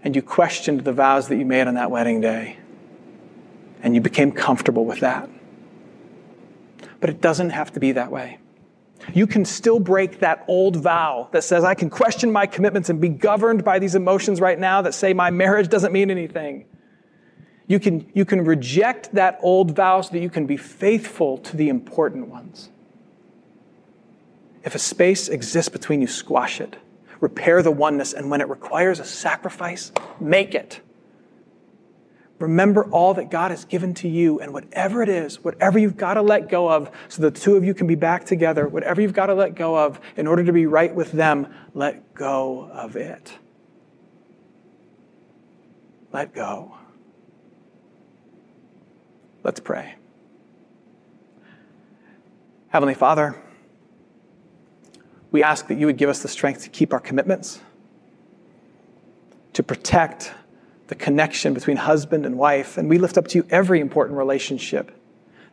and 0.04 0.16
you 0.16 0.22
questioned 0.22 0.82
the 0.82 0.92
vows 0.92 1.30
that 1.30 1.38
you 1.38 1.46
made 1.46 1.68
on 1.68 1.76
that 1.76 1.90
wedding 1.90 2.20
day, 2.22 2.58
and 3.82 3.96
you 3.96 4.02
became 4.02 4.32
comfortable 4.32 4.86
with 4.86 5.00
that. 5.00 5.30
But 7.00 7.10
it 7.10 7.22
doesn't 7.22 7.52
have 7.52 7.72
to 7.74 7.80
be 7.80 7.94
that 7.94 8.12
way. 8.12 8.38
You 9.14 9.28
can 9.28 9.44
still 9.44 9.80
break 9.80 10.20
that 10.20 10.46
old 10.48 10.78
vow 10.78 11.30
that 11.32 11.44
says, 11.44 11.64
I 11.64 11.74
can 11.74 11.90
question 11.90 12.32
my 12.32 12.46
commitments 12.46 12.90
and 12.90 13.02
be 13.02 13.10
governed 13.10 13.64
by 13.64 13.80
these 13.80 13.96
emotions 13.96 14.40
right 14.40 14.58
now 14.58 14.82
that 14.82 14.94
say 14.94 15.14
my 15.14 15.30
marriage 15.30 15.68
doesn't 15.68 15.92
mean 15.92 16.10
anything. 16.10 16.66
You 17.68 17.80
can, 17.80 18.10
you 18.14 18.24
can 18.24 18.46
reject 18.46 19.14
that 19.14 19.40
old 19.42 19.76
vow 19.76 20.02
so 20.02 20.12
that 20.12 20.20
you 20.20 20.30
can 20.30 20.46
be 20.46 20.58
faithful 20.58 21.38
to 21.40 21.58
the 21.58 21.70
important 21.70 22.28
ones. 22.28 22.70
If 24.64 24.76
a 24.76 24.80
space 24.80 25.28
exists 25.28 25.70
between 25.70 26.00
you, 26.00 26.08
squash 26.08 26.62
it 26.62 26.78
repair 27.24 27.64
the 27.64 27.72
oneness, 27.72 28.12
and 28.12 28.30
when 28.30 28.42
it 28.42 28.50
requires 28.50 29.00
a 29.00 29.06
sacrifice, 29.06 29.94
make 30.20 30.54
it. 30.54 30.82
Remember 32.38 32.84
all 32.92 33.14
that 33.14 33.32
God 33.32 33.52
has 33.52 33.64
given 33.64 33.94
to 33.96 34.10
you, 34.10 34.42
and 34.42 34.54
whatever 34.54 35.02
it 35.02 35.08
is, 35.08 35.42
whatever 35.42 35.80
you've 35.80 35.96
got 35.96 36.16
to 36.16 36.22
let 36.22 36.50
go 36.50 36.70
of 36.70 36.92
so 37.08 37.22
the 37.22 37.32
two 37.32 37.56
of 37.56 37.64
you 37.64 37.74
can 37.74 37.88
be 37.88 37.96
back 37.96 38.26
together, 38.26 38.68
whatever 38.68 39.02
you've 39.02 39.14
got 39.14 39.28
to 39.28 39.34
let 39.34 39.56
go 39.56 39.78
of 39.78 40.02
in 40.18 40.28
order 40.28 40.44
to 40.44 40.52
be 40.52 40.66
right 40.66 40.94
with 40.94 41.14
them, 41.14 41.48
let 41.74 42.14
go 42.14 42.70
of 42.70 42.98
it. 42.98 43.32
Let 46.12 46.36
go. 46.36 46.76
Let's 49.44 49.62
pray. 49.62 49.96
Heavenly 52.68 52.96
Father, 52.96 53.42
we 55.34 55.44
ask 55.44 55.68
that 55.68 55.80
you 55.80 55.88
would 55.88 55.98
give 55.98 56.12
us 56.12 56.22
the 56.22 56.28
strength 56.28 56.64
to 56.64 56.70
keep 56.70 56.94
our 56.94 57.00
commitments, 57.00 57.60
to 59.52 59.64
protect 59.64 60.32
the 60.88 60.96
connection 60.96 61.56
between 61.56 61.76
husband 61.76 62.24
and 62.26 62.38
wife. 62.38 62.78
And 62.78 62.88
we 62.88 63.00
lift 63.00 63.18
up 63.18 63.28
to 63.30 63.40
you 63.40 63.48
every 63.50 63.80
important 63.80 64.18
relationship 64.18 64.96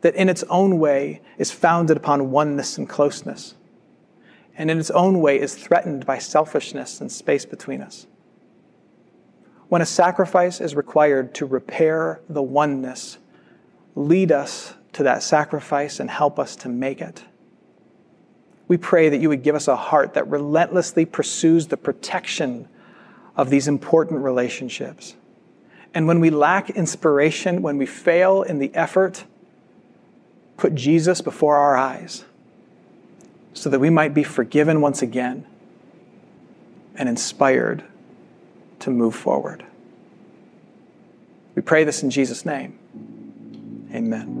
that 0.01 0.13
in 0.15 0.29
its 0.29 0.43
own 0.43 0.77
way 0.77 1.21
is 1.39 1.51
founded 1.51 1.97
upon 1.97 2.29
oneness 2.29 2.77
and 2.77 2.87
closeness, 2.87 3.55
and 4.55 4.69
in 4.69 4.77
its 4.77 4.91
own 4.91 5.19
way 5.19 5.39
is 5.39 5.55
threatened 5.55 6.05
by 6.05 6.19
selfishness 6.19 7.01
and 7.01 7.11
space 7.11 7.45
between 7.45 7.81
us. 7.81 8.05
When 9.67 9.81
a 9.81 9.85
sacrifice 9.85 10.61
is 10.61 10.75
required 10.75 11.33
to 11.35 11.45
repair 11.47 12.21
the 12.29 12.43
oneness, 12.43 13.17
lead 13.95 14.31
us 14.31 14.75
to 14.93 15.01
that 15.03 15.23
sacrifice 15.23 15.99
and 15.99 16.09
help 16.09 16.37
us 16.37 16.55
to 16.57 16.69
make 16.69 17.01
it 17.01 17.23
we 18.71 18.77
pray 18.77 19.09
that 19.09 19.19
you 19.19 19.27
would 19.27 19.43
give 19.43 19.53
us 19.53 19.67
a 19.67 19.75
heart 19.75 20.13
that 20.13 20.25
relentlessly 20.29 21.03
pursues 21.03 21.67
the 21.67 21.75
protection 21.75 22.69
of 23.35 23.49
these 23.49 23.67
important 23.67 24.21
relationships. 24.21 25.15
And 25.93 26.07
when 26.07 26.21
we 26.21 26.29
lack 26.29 26.69
inspiration, 26.69 27.61
when 27.61 27.77
we 27.77 27.85
fail 27.85 28.43
in 28.43 28.59
the 28.59 28.73
effort, 28.73 29.25
put 30.55 30.73
Jesus 30.73 31.19
before 31.19 31.57
our 31.57 31.75
eyes 31.75 32.23
so 33.53 33.69
that 33.69 33.79
we 33.79 33.89
might 33.89 34.13
be 34.13 34.23
forgiven 34.23 34.79
once 34.79 35.01
again 35.01 35.45
and 36.95 37.09
inspired 37.09 37.83
to 38.79 38.89
move 38.89 39.15
forward. 39.15 39.65
We 41.55 41.61
pray 41.61 41.83
this 41.83 42.03
in 42.03 42.09
Jesus' 42.09 42.45
name. 42.45 42.79
Amen. 43.93 44.40